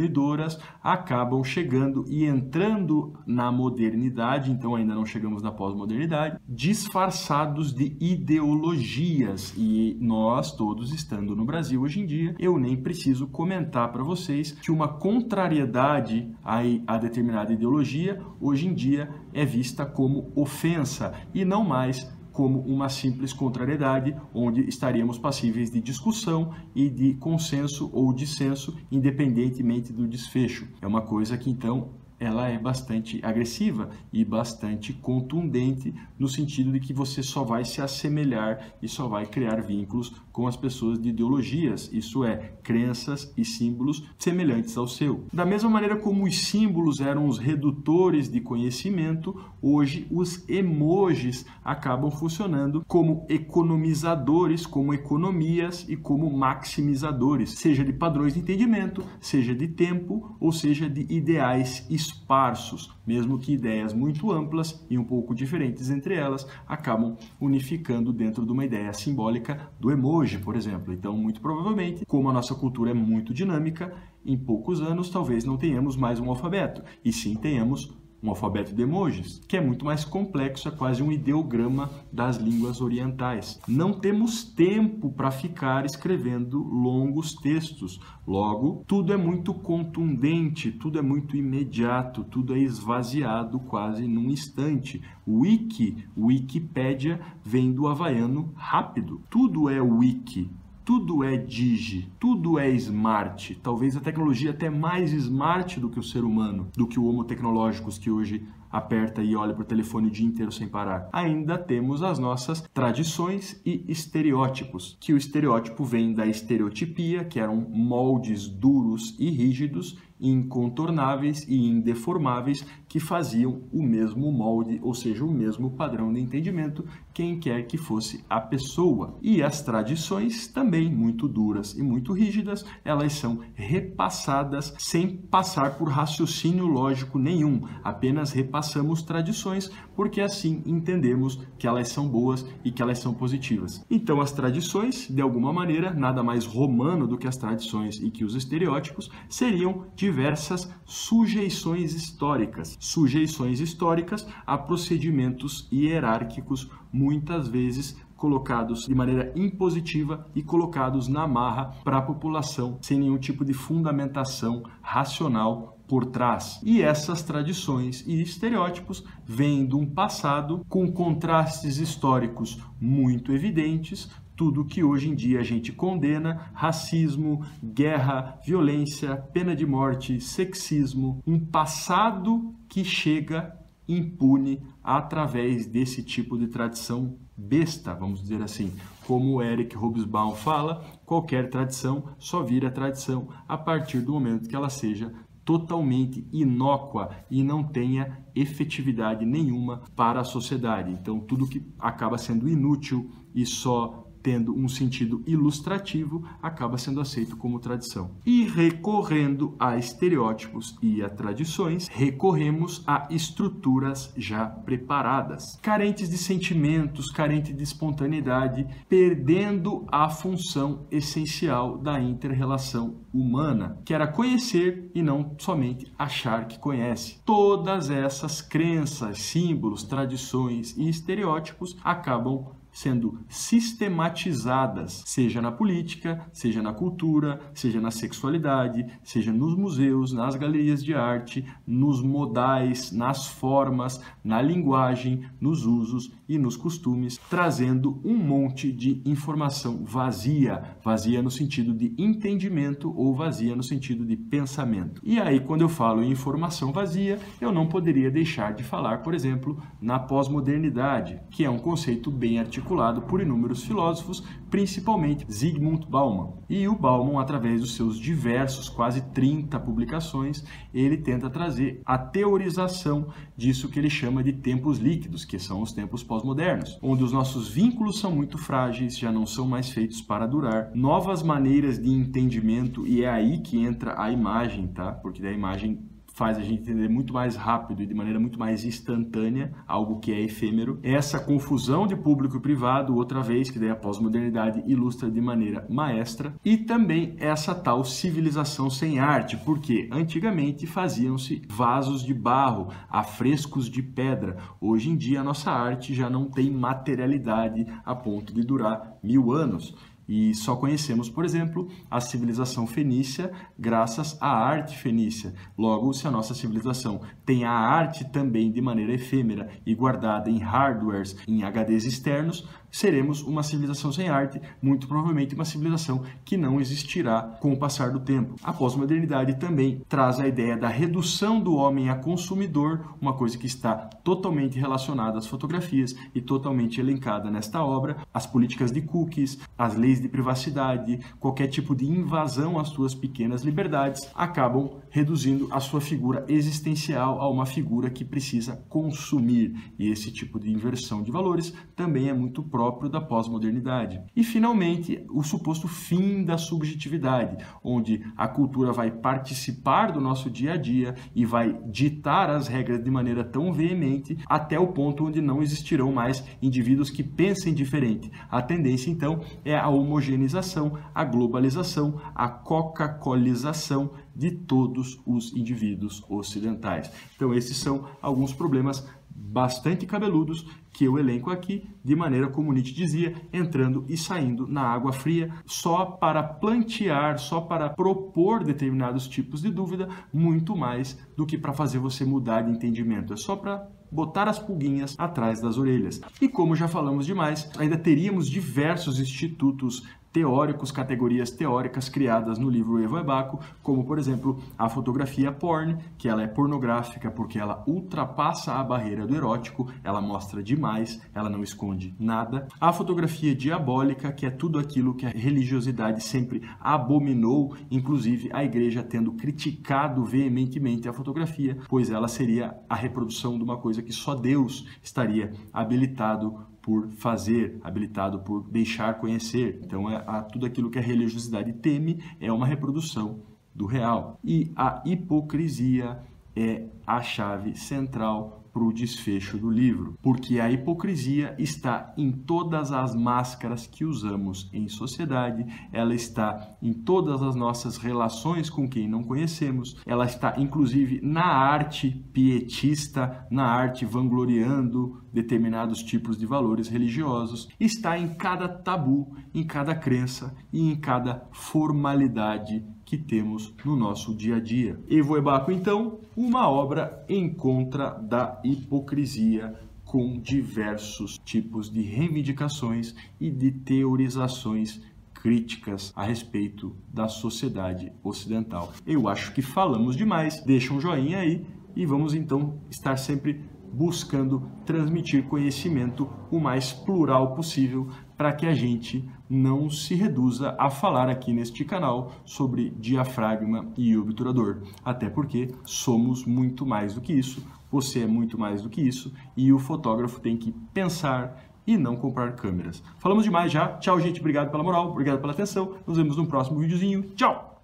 acabam 0.82 1.42
chegando 1.44 2.04
e 2.08 2.24
entrando 2.24 3.14
na 3.26 3.50
modernidade, 3.50 4.50
então 4.50 4.74
ainda 4.74 4.94
não 4.94 5.06
chegamos 5.06 5.42
na 5.42 5.50
pós-modernidade, 5.50 6.38
disfarçados 6.48 7.72
de 7.72 7.96
ideologias. 8.00 9.54
E 9.56 9.96
nós, 10.00 10.52
todos 10.52 10.92
estando 10.92 11.34
no 11.34 11.44
Brasil 11.44 11.82
hoje 11.82 12.00
em 12.00 12.06
dia, 12.06 12.34
eu 12.38 12.58
nem 12.58 12.76
preciso 12.76 13.26
comentar 13.26 13.90
para 13.92 14.02
vocês 14.02 14.52
que 14.52 14.70
uma 14.70 14.88
contrariedade 14.88 16.30
a, 16.44 16.60
a 16.86 16.98
determinada 16.98 17.52
ideologia 17.52 18.20
hoje 18.40 18.68
em 18.68 18.74
dia 18.74 19.10
é 19.32 19.44
vista 19.44 19.84
como 19.84 20.32
ofensa 20.34 21.12
e 21.34 21.44
não 21.44 21.64
mais 21.64 22.15
como 22.36 22.60
uma 22.60 22.90
simples 22.90 23.32
contrariedade, 23.32 24.14
onde 24.34 24.68
estaríamos 24.68 25.18
passíveis 25.18 25.70
de 25.70 25.80
discussão 25.80 26.52
e 26.74 26.90
de 26.90 27.14
consenso 27.14 27.88
ou 27.94 28.12
dissenso, 28.12 28.76
independentemente 28.92 29.90
do 29.90 30.06
desfecho. 30.06 30.68
É 30.82 30.86
uma 30.86 31.00
coisa 31.00 31.38
que 31.38 31.48
então 31.48 31.94
ela 32.18 32.48
é 32.48 32.58
bastante 32.58 33.20
agressiva 33.22 33.90
e 34.12 34.24
bastante 34.24 34.92
contundente 34.92 35.94
no 36.18 36.28
sentido 36.28 36.72
de 36.72 36.80
que 36.80 36.92
você 36.92 37.22
só 37.22 37.44
vai 37.44 37.64
se 37.64 37.80
assemelhar 37.80 38.74
e 38.82 38.88
só 38.88 39.06
vai 39.06 39.26
criar 39.26 39.60
vínculos 39.60 40.12
com 40.32 40.46
as 40.46 40.56
pessoas 40.56 41.00
de 41.00 41.08
ideologias, 41.08 41.90
isso 41.92 42.24
é, 42.24 42.52
crenças 42.62 43.32
e 43.36 43.44
símbolos 43.44 44.04
semelhantes 44.18 44.76
ao 44.76 44.86
seu. 44.86 45.24
Da 45.32 45.46
mesma 45.46 45.70
maneira 45.70 45.96
como 45.96 46.24
os 46.24 46.46
símbolos 46.46 47.00
eram 47.00 47.26
os 47.26 47.38
redutores 47.38 48.28
de 48.28 48.40
conhecimento, 48.40 49.38
hoje 49.62 50.06
os 50.10 50.46
emojis 50.48 51.46
acabam 51.64 52.10
funcionando 52.10 52.84
como 52.86 53.24
economizadores, 53.28 54.66
como 54.66 54.92
economias 54.92 55.86
e 55.88 55.96
como 55.96 56.30
maximizadores, 56.30 57.52
seja 57.52 57.84
de 57.84 57.92
padrões 57.92 58.34
de 58.34 58.40
entendimento, 58.40 59.02
seja 59.20 59.54
de 59.54 59.68
tempo 59.68 60.36
ou 60.38 60.52
seja 60.52 60.88
de 60.88 61.06
ideais 61.12 61.86
esparsos, 62.06 62.92
mesmo 63.06 63.38
que 63.38 63.52
ideias 63.52 63.92
muito 63.92 64.32
amplas 64.32 64.84
e 64.88 64.98
um 64.98 65.04
pouco 65.04 65.34
diferentes 65.34 65.90
entre 65.90 66.14
elas 66.14 66.46
acabam 66.66 67.16
unificando 67.40 68.12
dentro 68.12 68.44
de 68.44 68.52
uma 68.52 68.64
ideia 68.64 68.92
simbólica 68.92 69.70
do 69.78 69.90
emoji, 69.90 70.38
por 70.38 70.56
exemplo. 70.56 70.92
Então, 70.92 71.16
muito 71.16 71.40
provavelmente, 71.40 72.04
como 72.06 72.28
a 72.28 72.32
nossa 72.32 72.54
cultura 72.54 72.90
é 72.90 72.94
muito 72.94 73.34
dinâmica, 73.34 73.92
em 74.24 74.36
poucos 74.36 74.80
anos 74.80 75.10
talvez 75.10 75.44
não 75.44 75.56
tenhamos 75.56 75.96
mais 75.96 76.18
um 76.18 76.28
alfabeto, 76.28 76.82
e 77.04 77.12
sim 77.12 77.34
tenhamos 77.34 77.94
um 78.26 78.30
alfabeto 78.30 78.74
de 78.74 78.82
emojis, 78.82 79.40
que 79.46 79.56
é 79.56 79.60
muito 79.60 79.84
mais 79.84 80.04
complexo, 80.04 80.68
é 80.68 80.70
quase 80.70 81.02
um 81.02 81.12
ideograma 81.12 81.90
das 82.12 82.36
línguas 82.36 82.80
orientais. 82.80 83.60
Não 83.68 83.92
temos 83.92 84.44
tempo 84.44 85.10
para 85.12 85.30
ficar 85.30 85.86
escrevendo 85.86 86.58
longos 86.58 87.34
textos. 87.34 88.00
Logo, 88.26 88.84
tudo 88.86 89.12
é 89.12 89.16
muito 89.16 89.54
contundente, 89.54 90.72
tudo 90.72 90.98
é 90.98 91.02
muito 91.02 91.36
imediato, 91.36 92.24
tudo 92.24 92.54
é 92.54 92.58
esvaziado 92.58 93.60
quase 93.60 94.06
num 94.08 94.30
instante. 94.30 95.00
Wiki, 95.26 96.04
Wikipédia, 96.16 97.20
vem 97.44 97.72
do 97.72 97.86
havaiano 97.86 98.52
rápido. 98.56 99.22
Tudo 99.30 99.68
é 99.68 99.80
wiki 99.80 100.50
tudo 100.86 101.24
é 101.24 101.36
digi, 101.36 102.08
tudo 102.16 102.60
é 102.60 102.70
smart. 102.70 103.58
Talvez 103.60 103.96
a 103.96 104.00
tecnologia 104.00 104.52
até 104.52 104.70
mais 104.70 105.12
smart 105.12 105.80
do 105.80 105.90
que 105.90 105.98
o 105.98 106.02
ser 106.02 106.22
humano, 106.22 106.68
do 106.76 106.86
que 106.86 106.96
o 106.96 107.06
homo 107.06 107.24
tecnológicos 107.24 107.98
que 107.98 108.08
hoje 108.08 108.46
aperta 108.70 109.20
e 109.20 109.34
olha 109.34 109.52
para 109.52 109.62
o 109.62 109.66
telefone 109.66 110.06
o 110.06 110.10
dia 110.10 110.24
inteiro 110.24 110.52
sem 110.52 110.68
parar. 110.68 111.08
Ainda 111.12 111.58
temos 111.58 112.04
as 112.04 112.20
nossas 112.20 112.60
tradições 112.72 113.60
e 113.66 113.84
estereótipos, 113.88 114.96
que 115.00 115.12
o 115.12 115.16
estereótipo 115.16 115.84
vem 115.84 116.14
da 116.14 116.24
estereotipia, 116.24 117.24
que 117.24 117.40
eram 117.40 117.56
moldes 117.56 118.46
duros 118.46 119.16
e 119.18 119.28
rígidos, 119.28 119.98
incontornáveis 120.20 121.44
e 121.48 121.68
indeformáveis 121.68 122.64
que 122.96 123.00
faziam 123.00 123.60
o 123.70 123.82
mesmo 123.82 124.32
molde, 124.32 124.80
ou 124.82 124.94
seja, 124.94 125.22
o 125.22 125.30
mesmo 125.30 125.70
padrão 125.72 126.10
de 126.10 126.18
entendimento, 126.18 126.82
quem 127.12 127.38
quer 127.38 127.66
que 127.66 127.76
fosse 127.76 128.24
a 128.26 128.40
pessoa. 128.40 129.18
E 129.20 129.42
as 129.42 129.60
tradições, 129.60 130.48
também 130.48 130.90
muito 130.90 131.28
duras 131.28 131.74
e 131.76 131.82
muito 131.82 132.14
rígidas, 132.14 132.64
elas 132.82 133.12
são 133.12 133.40
repassadas 133.54 134.74
sem 134.78 135.14
passar 135.14 135.76
por 135.76 135.90
raciocínio 135.90 136.64
lógico 136.64 137.18
nenhum, 137.18 137.68
apenas 137.84 138.32
repassamos 138.32 139.02
tradições 139.02 139.70
porque 139.94 140.22
assim 140.22 140.62
entendemos 140.64 141.38
que 141.58 141.66
elas 141.66 141.88
são 141.88 142.08
boas 142.08 142.46
e 142.64 142.70
que 142.70 142.80
elas 142.80 142.98
são 142.98 143.12
positivas. 143.12 143.84
Então, 143.90 144.22
as 144.22 144.32
tradições, 144.32 145.06
de 145.08 145.20
alguma 145.20 145.52
maneira, 145.52 145.92
nada 145.92 146.22
mais 146.22 146.46
romano 146.46 147.06
do 147.06 147.18
que 147.18 147.26
as 147.26 147.36
tradições 147.36 148.00
e 148.00 148.10
que 148.10 148.24
os 148.24 148.34
estereótipos, 148.34 149.10
seriam 149.28 149.86
diversas 149.94 150.70
sujeições 150.84 151.94
históricas. 151.94 152.76
Sujeições 152.86 153.58
históricas 153.58 154.24
a 154.46 154.56
procedimentos 154.56 155.68
hierárquicos, 155.72 156.70
muitas 156.92 157.48
vezes 157.48 158.00
colocados 158.16 158.86
de 158.86 158.94
maneira 158.94 159.32
impositiva 159.34 160.24
e 160.36 160.40
colocados 160.40 161.08
na 161.08 161.26
marra 161.26 161.74
para 161.82 161.98
a 161.98 162.02
população, 162.02 162.78
sem 162.80 163.00
nenhum 163.00 163.18
tipo 163.18 163.44
de 163.44 163.52
fundamentação 163.52 164.62
racional 164.80 165.76
por 165.88 166.06
trás. 166.06 166.60
E 166.62 166.80
essas 166.80 167.22
tradições 167.22 168.04
e 168.06 168.22
estereótipos 168.22 169.02
vêm 169.24 169.66
de 169.66 169.74
um 169.74 169.84
passado 169.84 170.64
com 170.68 170.90
contrastes 170.90 171.78
históricos 171.78 172.56
muito 172.80 173.32
evidentes, 173.32 174.08
tudo 174.36 174.64
que 174.64 174.84
hoje 174.84 175.08
em 175.08 175.14
dia 175.14 175.40
a 175.40 175.42
gente 175.42 175.72
condena: 175.72 176.50
racismo, 176.52 177.44
guerra, 177.64 178.38
violência, 178.44 179.16
pena 179.16 179.56
de 179.56 179.66
morte, 179.66 180.20
sexismo, 180.20 181.22
um 181.26 181.40
passado 181.40 182.54
que 182.68 182.84
chega 182.84 183.56
impune 183.88 184.60
através 184.82 185.66
desse 185.66 186.02
tipo 186.02 186.36
de 186.36 186.48
tradição 186.48 187.16
besta, 187.36 187.94
vamos 187.94 188.20
dizer 188.20 188.42
assim. 188.42 188.72
Como 189.06 189.34
o 189.34 189.42
Eric 189.42 189.76
Hobsbawm 189.76 190.34
fala, 190.34 190.84
qualquer 191.04 191.48
tradição 191.48 192.04
só 192.18 192.42
vira 192.42 192.70
tradição 192.70 193.28
a 193.46 193.56
partir 193.56 194.00
do 194.00 194.12
momento 194.12 194.48
que 194.48 194.56
ela 194.56 194.68
seja 194.68 195.12
totalmente 195.44 196.26
inócua 196.32 197.10
e 197.30 197.44
não 197.44 197.62
tenha 197.62 198.18
efetividade 198.34 199.24
nenhuma 199.24 199.82
para 199.94 200.20
a 200.20 200.24
sociedade. 200.24 200.90
Então, 200.90 201.20
tudo 201.20 201.46
que 201.46 201.64
acaba 201.78 202.18
sendo 202.18 202.48
inútil 202.48 203.08
e 203.32 203.46
só 203.46 204.05
tendo 204.26 204.52
um 204.58 204.68
sentido 204.68 205.22
ilustrativo, 205.24 206.24
acaba 206.42 206.76
sendo 206.76 207.00
aceito 207.00 207.36
como 207.36 207.60
tradição. 207.60 208.10
E 208.26 208.42
recorrendo 208.42 209.54
a 209.56 209.76
estereótipos 209.76 210.76
e 210.82 211.00
a 211.00 211.08
tradições, 211.08 211.86
recorremos 211.86 212.82
a 212.88 213.06
estruturas 213.08 214.12
já 214.16 214.44
preparadas, 214.46 215.56
carentes 215.62 216.10
de 216.10 216.18
sentimentos, 216.18 217.08
carentes 217.12 217.56
de 217.56 217.62
espontaneidade, 217.62 218.66
perdendo 218.88 219.86
a 219.92 220.08
função 220.08 220.88
essencial 220.90 221.78
da 221.78 222.00
inter-relação 222.00 222.96
humana, 223.14 223.78
que 223.84 223.94
era 223.94 224.08
conhecer 224.08 224.90
e 224.92 225.02
não 225.02 225.36
somente 225.38 225.86
achar 225.96 226.48
que 226.48 226.58
conhece. 226.58 227.20
Todas 227.24 227.90
essas 227.90 228.40
crenças, 228.40 229.20
símbolos, 229.20 229.84
tradições 229.84 230.76
e 230.76 230.88
estereótipos 230.88 231.76
acabam 231.84 232.55
sendo 232.76 233.18
sistematizadas, 233.26 235.02
seja 235.06 235.40
na 235.40 235.50
política, 235.50 236.28
seja 236.30 236.60
na 236.60 236.74
cultura, 236.74 237.40
seja 237.54 237.80
na 237.80 237.90
sexualidade, 237.90 238.84
seja 239.02 239.32
nos 239.32 239.56
museus, 239.56 240.12
nas 240.12 240.36
galerias 240.36 240.84
de 240.84 240.92
arte, 240.92 241.42
nos 241.66 242.02
modais, 242.02 242.92
nas 242.92 243.28
formas, 243.28 243.98
na 244.22 244.42
linguagem, 244.42 245.24
nos 245.40 245.64
usos 245.64 246.12
e 246.28 246.36
nos 246.36 246.54
costumes, 246.54 247.18
trazendo 247.30 247.98
um 248.04 248.14
monte 248.14 248.70
de 248.70 249.00
informação 249.06 249.82
vazia, 249.82 250.76
vazia 250.84 251.22
no 251.22 251.30
sentido 251.30 251.72
de 251.72 251.94
entendimento 251.96 252.92
ou 252.94 253.14
vazia 253.14 253.56
no 253.56 253.62
sentido 253.62 254.04
de 254.04 254.16
pensamento. 254.16 255.00
E 255.02 255.18
aí, 255.18 255.40
quando 255.40 255.62
eu 255.62 255.68
falo 255.70 256.02
em 256.02 256.10
informação 256.10 256.72
vazia, 256.72 257.18
eu 257.40 257.50
não 257.50 257.66
poderia 257.66 258.10
deixar 258.10 258.52
de 258.52 258.62
falar, 258.62 258.98
por 258.98 259.14
exemplo, 259.14 259.62
na 259.80 259.98
pós-modernidade, 259.98 261.18
que 261.30 261.42
é 261.42 261.48
um 261.48 261.58
conceito 261.58 262.10
bem 262.10 262.38
articulado 262.38 262.65
articulado 262.66 263.02
por 263.02 263.20
inúmeros 263.20 263.64
filósofos, 263.64 264.24
principalmente 264.50 265.24
Zygmunt 265.32 265.86
Bauman. 265.88 266.34
E 266.48 266.66
o 266.66 266.74
Bauman, 266.74 267.20
através 267.20 267.60
dos 267.60 267.76
seus 267.76 267.98
diversos, 267.98 268.68
quase 268.68 269.00
30 269.12 269.58
publicações, 269.60 270.44
ele 270.74 270.96
tenta 270.96 271.30
trazer 271.30 271.80
a 271.86 271.96
teorização 271.96 273.08
disso 273.36 273.68
que 273.68 273.78
ele 273.78 273.88
chama 273.88 274.22
de 274.22 274.32
tempos 274.32 274.78
líquidos, 274.78 275.24
que 275.24 275.38
são 275.38 275.62
os 275.62 275.72
tempos 275.72 276.02
pós-modernos, 276.02 276.78
onde 276.82 277.04
os 277.04 277.12
nossos 277.12 277.48
vínculos 277.48 278.00
são 278.00 278.10
muito 278.10 278.36
frágeis, 278.36 278.98
já 278.98 279.12
não 279.12 279.26
são 279.26 279.46
mais 279.46 279.70
feitos 279.70 280.00
para 280.00 280.26
durar, 280.26 280.70
novas 280.74 281.22
maneiras 281.22 281.78
de 281.78 281.90
entendimento, 281.90 282.86
e 282.86 283.02
é 283.02 283.08
aí 283.08 283.38
que 283.40 283.58
entra 283.58 284.00
a 284.00 284.10
imagem, 284.10 284.66
tá? 284.66 284.92
Porque 284.92 285.22
da 285.22 285.30
imagem 285.30 285.78
faz 286.16 286.38
a 286.38 286.40
gente 286.40 286.62
entender 286.62 286.88
muito 286.88 287.12
mais 287.12 287.36
rápido 287.36 287.82
e 287.82 287.86
de 287.86 287.92
maneira 287.92 288.18
muito 288.18 288.38
mais 288.38 288.64
instantânea 288.64 289.52
algo 289.68 290.00
que 290.00 290.10
é 290.10 290.18
efêmero. 290.22 290.80
Essa 290.82 291.20
confusão 291.20 291.86
de 291.86 291.94
público 291.94 292.38
e 292.38 292.40
privado, 292.40 292.96
outra 292.96 293.20
vez, 293.20 293.50
que 293.50 293.58
daí 293.58 293.68
a 293.68 293.76
pós-modernidade 293.76 294.64
ilustra 294.66 295.10
de 295.10 295.20
maneira 295.20 295.66
maestra, 295.68 296.34
e 296.42 296.56
também 296.56 297.16
essa 297.18 297.54
tal 297.54 297.84
civilização 297.84 298.70
sem 298.70 298.98
arte, 298.98 299.36
porque 299.36 299.90
antigamente 299.92 300.66
faziam-se 300.66 301.42
vasos 301.50 302.02
de 302.02 302.14
barro, 302.14 302.68
afrescos 302.88 303.68
de 303.68 303.82
pedra. 303.82 304.38
Hoje 304.58 304.88
em 304.88 304.96
dia 304.96 305.20
a 305.20 305.24
nossa 305.24 305.50
arte 305.50 305.92
já 305.92 306.08
não 306.08 306.30
tem 306.30 306.50
materialidade 306.50 307.66
a 307.84 307.94
ponto 307.94 308.32
de 308.32 308.42
durar 308.42 308.96
mil 309.02 309.32
anos. 309.32 309.76
E 310.08 310.34
só 310.34 310.56
conhecemos, 310.56 311.10
por 311.10 311.24
exemplo, 311.24 311.68
a 311.90 312.00
civilização 312.00 312.66
fenícia 312.66 313.32
graças 313.58 314.16
à 314.20 314.28
arte 314.28 314.76
fenícia. 314.76 315.34
Logo, 315.58 315.92
se 315.92 316.06
a 316.06 316.10
nossa 316.10 316.34
civilização 316.34 317.00
tem 317.24 317.44
a 317.44 317.50
arte 317.50 318.04
também 318.04 318.50
de 318.50 318.60
maneira 318.60 318.92
efêmera 318.92 319.50
e 319.64 319.74
guardada 319.74 320.30
em 320.30 320.38
hardwares, 320.38 321.16
em 321.26 321.42
HDs 321.42 321.84
externos, 321.84 322.48
seremos 322.76 323.22
uma 323.22 323.42
civilização 323.42 323.90
sem 323.90 324.10
arte, 324.10 324.38
muito 324.60 324.86
provavelmente 324.86 325.34
uma 325.34 325.46
civilização 325.46 326.02
que 326.26 326.36
não 326.36 326.60
existirá 326.60 327.22
com 327.40 327.50
o 327.50 327.56
passar 327.56 327.90
do 327.90 328.00
tempo. 328.00 328.34
A 328.42 328.52
pós-modernidade 328.52 329.36
também 329.36 329.80
traz 329.88 330.20
a 330.20 330.28
ideia 330.28 330.58
da 330.58 330.68
redução 330.68 331.40
do 331.40 331.54
homem 331.54 331.88
a 331.88 331.94
consumidor, 331.94 332.94
uma 333.00 333.14
coisa 333.14 333.38
que 333.38 333.46
está 333.46 333.74
totalmente 333.74 334.58
relacionada 334.58 335.16
às 335.16 335.26
fotografias 335.26 335.96
e 336.14 336.20
totalmente 336.20 336.78
elencada 336.78 337.30
nesta 337.30 337.64
obra, 337.64 337.96
as 338.12 338.26
políticas 338.26 338.70
de 338.70 338.82
cookies, 338.82 339.38
as 339.56 339.74
leis 339.74 339.98
de 339.98 340.08
privacidade, 340.08 341.00
qualquer 341.18 341.46
tipo 341.46 341.74
de 341.74 341.86
invasão 341.86 342.58
às 342.58 342.68
suas 342.68 342.94
pequenas 342.94 343.42
liberdades, 343.42 344.06
acabam 344.14 344.82
reduzindo 344.90 345.48
a 345.50 345.60
sua 345.60 345.80
figura 345.80 346.26
existencial 346.28 347.22
a 347.22 347.28
uma 347.30 347.46
figura 347.46 347.88
que 347.88 348.04
precisa 348.04 348.62
consumir. 348.68 349.72
E 349.78 349.88
esse 349.88 350.12
tipo 350.12 350.38
de 350.38 350.52
inversão 350.52 351.02
de 351.02 351.10
valores 351.10 351.54
também 351.74 352.10
é 352.10 352.12
muito 352.12 352.42
próprio 352.66 352.90
da 352.90 353.00
pós-modernidade. 353.00 354.00
E 354.14 354.24
finalmente, 354.24 355.04
o 355.10 355.22
suposto 355.22 355.68
fim 355.68 356.24
da 356.24 356.36
subjetividade, 356.36 357.36
onde 357.62 358.04
a 358.16 358.26
cultura 358.26 358.72
vai 358.72 358.90
participar 358.90 359.92
do 359.92 360.00
nosso 360.00 360.28
dia 360.28 360.54
a 360.54 360.56
dia 360.56 360.96
e 361.14 361.24
vai 361.24 361.56
ditar 361.66 362.28
as 362.28 362.48
regras 362.48 362.82
de 362.82 362.90
maneira 362.90 363.22
tão 363.22 363.52
veemente 363.52 364.18
até 364.26 364.58
o 364.58 364.68
ponto 364.68 365.06
onde 365.06 365.20
não 365.20 365.42
existirão 365.42 365.92
mais 365.92 366.24
indivíduos 366.42 366.90
que 366.90 367.04
pensem 367.04 367.54
diferente. 367.54 368.10
A 368.28 368.42
tendência 368.42 368.90
então 368.90 369.20
é 369.44 369.56
a 369.56 369.68
homogeneização, 369.68 370.76
a 370.92 371.04
globalização, 371.04 372.00
a 372.14 372.28
coca-colização 372.28 373.92
de 374.14 374.32
todos 374.32 374.98
os 375.06 375.32
indivíduos 375.36 376.02
ocidentais. 376.08 376.90
Então 377.14 377.32
esses 377.32 377.58
são 377.58 377.86
alguns 378.00 378.32
problemas 378.32 378.84
bastante 379.18 379.86
cabeludos 379.86 380.46
que 380.72 380.84
eu 380.84 380.98
elenco 380.98 381.30
aqui, 381.30 381.66
de 381.82 381.96
maneira 381.96 382.28
como 382.28 382.52
Nietzsche 382.52 382.74
dizia, 382.74 383.14
entrando 383.32 383.84
e 383.88 383.96
saindo 383.96 384.46
na 384.46 384.62
água 384.62 384.92
fria, 384.92 385.32
só 385.46 385.86
para 385.86 386.22
plantear, 386.22 387.18
só 387.18 387.40
para 387.40 387.70
propor 387.70 388.44
determinados 388.44 389.08
tipos 389.08 389.40
de 389.40 389.50
dúvida, 389.50 389.88
muito 390.12 390.54
mais 390.54 390.98
do 391.16 391.24
que 391.24 391.38
para 391.38 391.54
fazer 391.54 391.78
você 391.78 392.04
mudar 392.04 392.42
de 392.42 392.50
entendimento. 392.50 393.14
É 393.14 393.16
só 393.16 393.36
para 393.36 393.66
botar 393.90 394.28
as 394.28 394.38
pulguinhas 394.38 394.94
atrás 394.98 395.40
das 395.40 395.56
orelhas. 395.56 396.00
E 396.20 396.28
como 396.28 396.54
já 396.54 396.68
falamos 396.68 397.06
demais, 397.06 397.50
ainda 397.58 397.78
teríamos 397.78 398.28
diversos 398.28 399.00
institutos 399.00 399.82
teóricos, 400.16 400.72
categorias 400.72 401.30
teóricas 401.30 401.90
criadas 401.90 402.38
no 402.38 402.48
livro 402.48 402.82
Evo 402.82 402.98
Ebaco, 402.98 403.38
como 403.62 403.84
por 403.84 403.98
exemplo 403.98 404.40
a 404.56 404.66
fotografia 404.66 405.30
porn, 405.30 405.76
que 405.98 406.08
ela 406.08 406.22
é 406.22 406.26
pornográfica 406.26 407.10
porque 407.10 407.38
ela 407.38 407.62
ultrapassa 407.66 408.54
a 408.54 408.64
barreira 408.64 409.06
do 409.06 409.14
erótico, 409.14 409.70
ela 409.84 410.00
mostra 410.00 410.42
demais, 410.42 411.02
ela 411.14 411.28
não 411.28 411.42
esconde 411.42 411.94
nada. 412.00 412.48
A 412.58 412.72
fotografia 412.72 413.34
diabólica, 413.34 414.10
que 414.10 414.24
é 414.24 414.30
tudo 414.30 414.58
aquilo 414.58 414.94
que 414.94 415.04
a 415.04 415.10
religiosidade 415.10 416.02
sempre 416.02 416.40
abominou, 416.58 417.54
inclusive 417.70 418.30
a 418.32 418.42
igreja 418.42 418.82
tendo 418.82 419.12
criticado 419.12 420.02
veementemente 420.02 420.88
a 420.88 420.94
fotografia, 420.94 421.58
pois 421.68 421.90
ela 421.90 422.08
seria 422.08 422.56
a 422.70 422.74
reprodução 422.74 423.36
de 423.36 423.44
uma 423.44 423.58
coisa 423.58 423.82
que 423.82 423.92
só 423.92 424.14
Deus 424.14 424.66
estaria 424.82 425.34
habilitado 425.52 426.55
por 426.66 426.88
fazer, 426.90 427.60
habilitado 427.62 428.18
por 428.18 428.42
deixar 428.50 428.98
conhecer. 428.98 429.60
Então, 429.62 429.88
é, 429.88 430.02
a, 430.04 430.20
tudo 430.20 430.44
aquilo 430.46 430.68
que 430.68 430.80
a 430.80 430.82
religiosidade 430.82 431.52
teme 431.52 432.02
é 432.20 432.32
uma 432.32 432.44
reprodução 432.44 433.20
do 433.54 433.66
real. 433.66 434.18
E 434.24 434.50
a 434.56 434.82
hipocrisia 434.84 436.02
é 436.34 436.66
a 436.84 437.00
chave 437.00 437.56
central 437.56 438.45
para 438.56 438.64
o 438.64 438.72
desfecho 438.72 439.36
do 439.36 439.50
livro, 439.50 439.98
porque 440.00 440.40
a 440.40 440.50
hipocrisia 440.50 441.36
está 441.38 441.92
em 441.94 442.10
todas 442.10 442.72
as 442.72 442.94
máscaras 442.94 443.66
que 443.66 443.84
usamos 443.84 444.48
em 444.50 444.66
sociedade, 444.66 445.44
ela 445.70 445.94
está 445.94 446.56
em 446.62 446.72
todas 446.72 447.22
as 447.22 447.36
nossas 447.36 447.76
relações 447.76 448.48
com 448.48 448.66
quem 448.66 448.88
não 448.88 449.04
conhecemos, 449.04 449.76
ela 449.84 450.06
está 450.06 450.36
inclusive 450.38 451.02
na 451.02 451.26
arte 451.26 451.90
pietista, 452.14 453.26
na 453.30 453.44
arte 453.44 453.84
vangloriando 453.84 455.04
determinados 455.12 455.82
tipos 455.82 456.16
de 456.16 456.24
valores 456.24 456.68
religiosos, 456.68 457.50
está 457.60 457.98
em 457.98 458.14
cada 458.14 458.48
tabu, 458.48 459.14
em 459.34 459.46
cada 459.46 459.74
crença 459.74 460.34
e 460.50 460.62
em 460.62 460.76
cada 460.76 461.28
formalidade 461.30 462.64
que 462.86 462.96
temos 462.96 463.52
no 463.64 463.76
nosso 463.76 464.14
dia 464.14 464.36
a 464.36 464.40
dia. 464.40 464.78
Evo 464.88 465.18
Ebaco, 465.18 465.50
então, 465.50 465.98
uma 466.16 466.48
obra 466.48 467.04
em 467.08 467.28
contra 467.28 467.90
da 467.90 468.40
hipocrisia 468.44 469.54
com 469.84 470.18
diversos 470.18 471.18
tipos 471.24 471.68
de 471.68 471.82
reivindicações 471.82 472.94
e 473.20 473.28
de 473.28 473.50
teorizações 473.50 474.80
críticas 475.14 475.92
a 475.96 476.04
respeito 476.04 476.76
da 476.92 477.08
sociedade 477.08 477.92
ocidental. 478.04 478.72
Eu 478.86 479.08
acho 479.08 479.34
que 479.34 479.42
falamos 479.42 479.96
demais. 479.96 480.40
Deixa 480.44 480.72
um 480.72 480.80
joinha 480.80 481.18
aí 481.18 481.44
e 481.74 481.84
vamos 481.84 482.14
então 482.14 482.54
estar 482.70 482.96
sempre 482.96 483.40
buscando 483.72 484.48
transmitir 484.64 485.24
conhecimento 485.24 486.08
o 486.30 486.38
mais 486.38 486.72
plural 486.72 487.34
possível 487.34 487.88
para 488.16 488.32
que 488.32 488.46
a 488.46 488.54
gente 488.54 489.04
não 489.28 489.68
se 489.70 489.94
reduza 489.94 490.54
a 490.58 490.70
falar 490.70 491.08
aqui 491.08 491.32
neste 491.32 491.64
canal 491.64 492.12
sobre 492.24 492.70
diafragma 492.70 493.66
e 493.76 493.96
obturador. 493.96 494.62
Até 494.84 495.08
porque 495.08 495.50
somos 495.64 496.24
muito 496.24 496.64
mais 496.64 496.94
do 496.94 497.00
que 497.00 497.12
isso, 497.12 497.44
você 497.70 498.00
é 498.00 498.06
muito 498.06 498.38
mais 498.38 498.62
do 498.62 498.70
que 498.70 498.80
isso 498.80 499.12
e 499.36 499.52
o 499.52 499.58
fotógrafo 499.58 500.20
tem 500.20 500.36
que 500.36 500.52
pensar 500.72 501.44
e 501.66 501.76
não 501.76 501.96
comprar 501.96 502.32
câmeras. 502.36 502.82
Falamos 502.98 503.24
demais 503.24 503.50
já. 503.50 503.68
Tchau, 503.78 504.00
gente. 504.00 504.20
Obrigado 504.20 504.50
pela 504.50 504.62
moral, 504.62 504.90
obrigado 504.90 505.20
pela 505.20 505.32
atenção. 505.32 505.74
Nos 505.86 505.96
vemos 505.96 506.16
no 506.16 506.26
próximo 506.26 506.60
videozinho. 506.60 507.02
Tchau! 507.16 507.55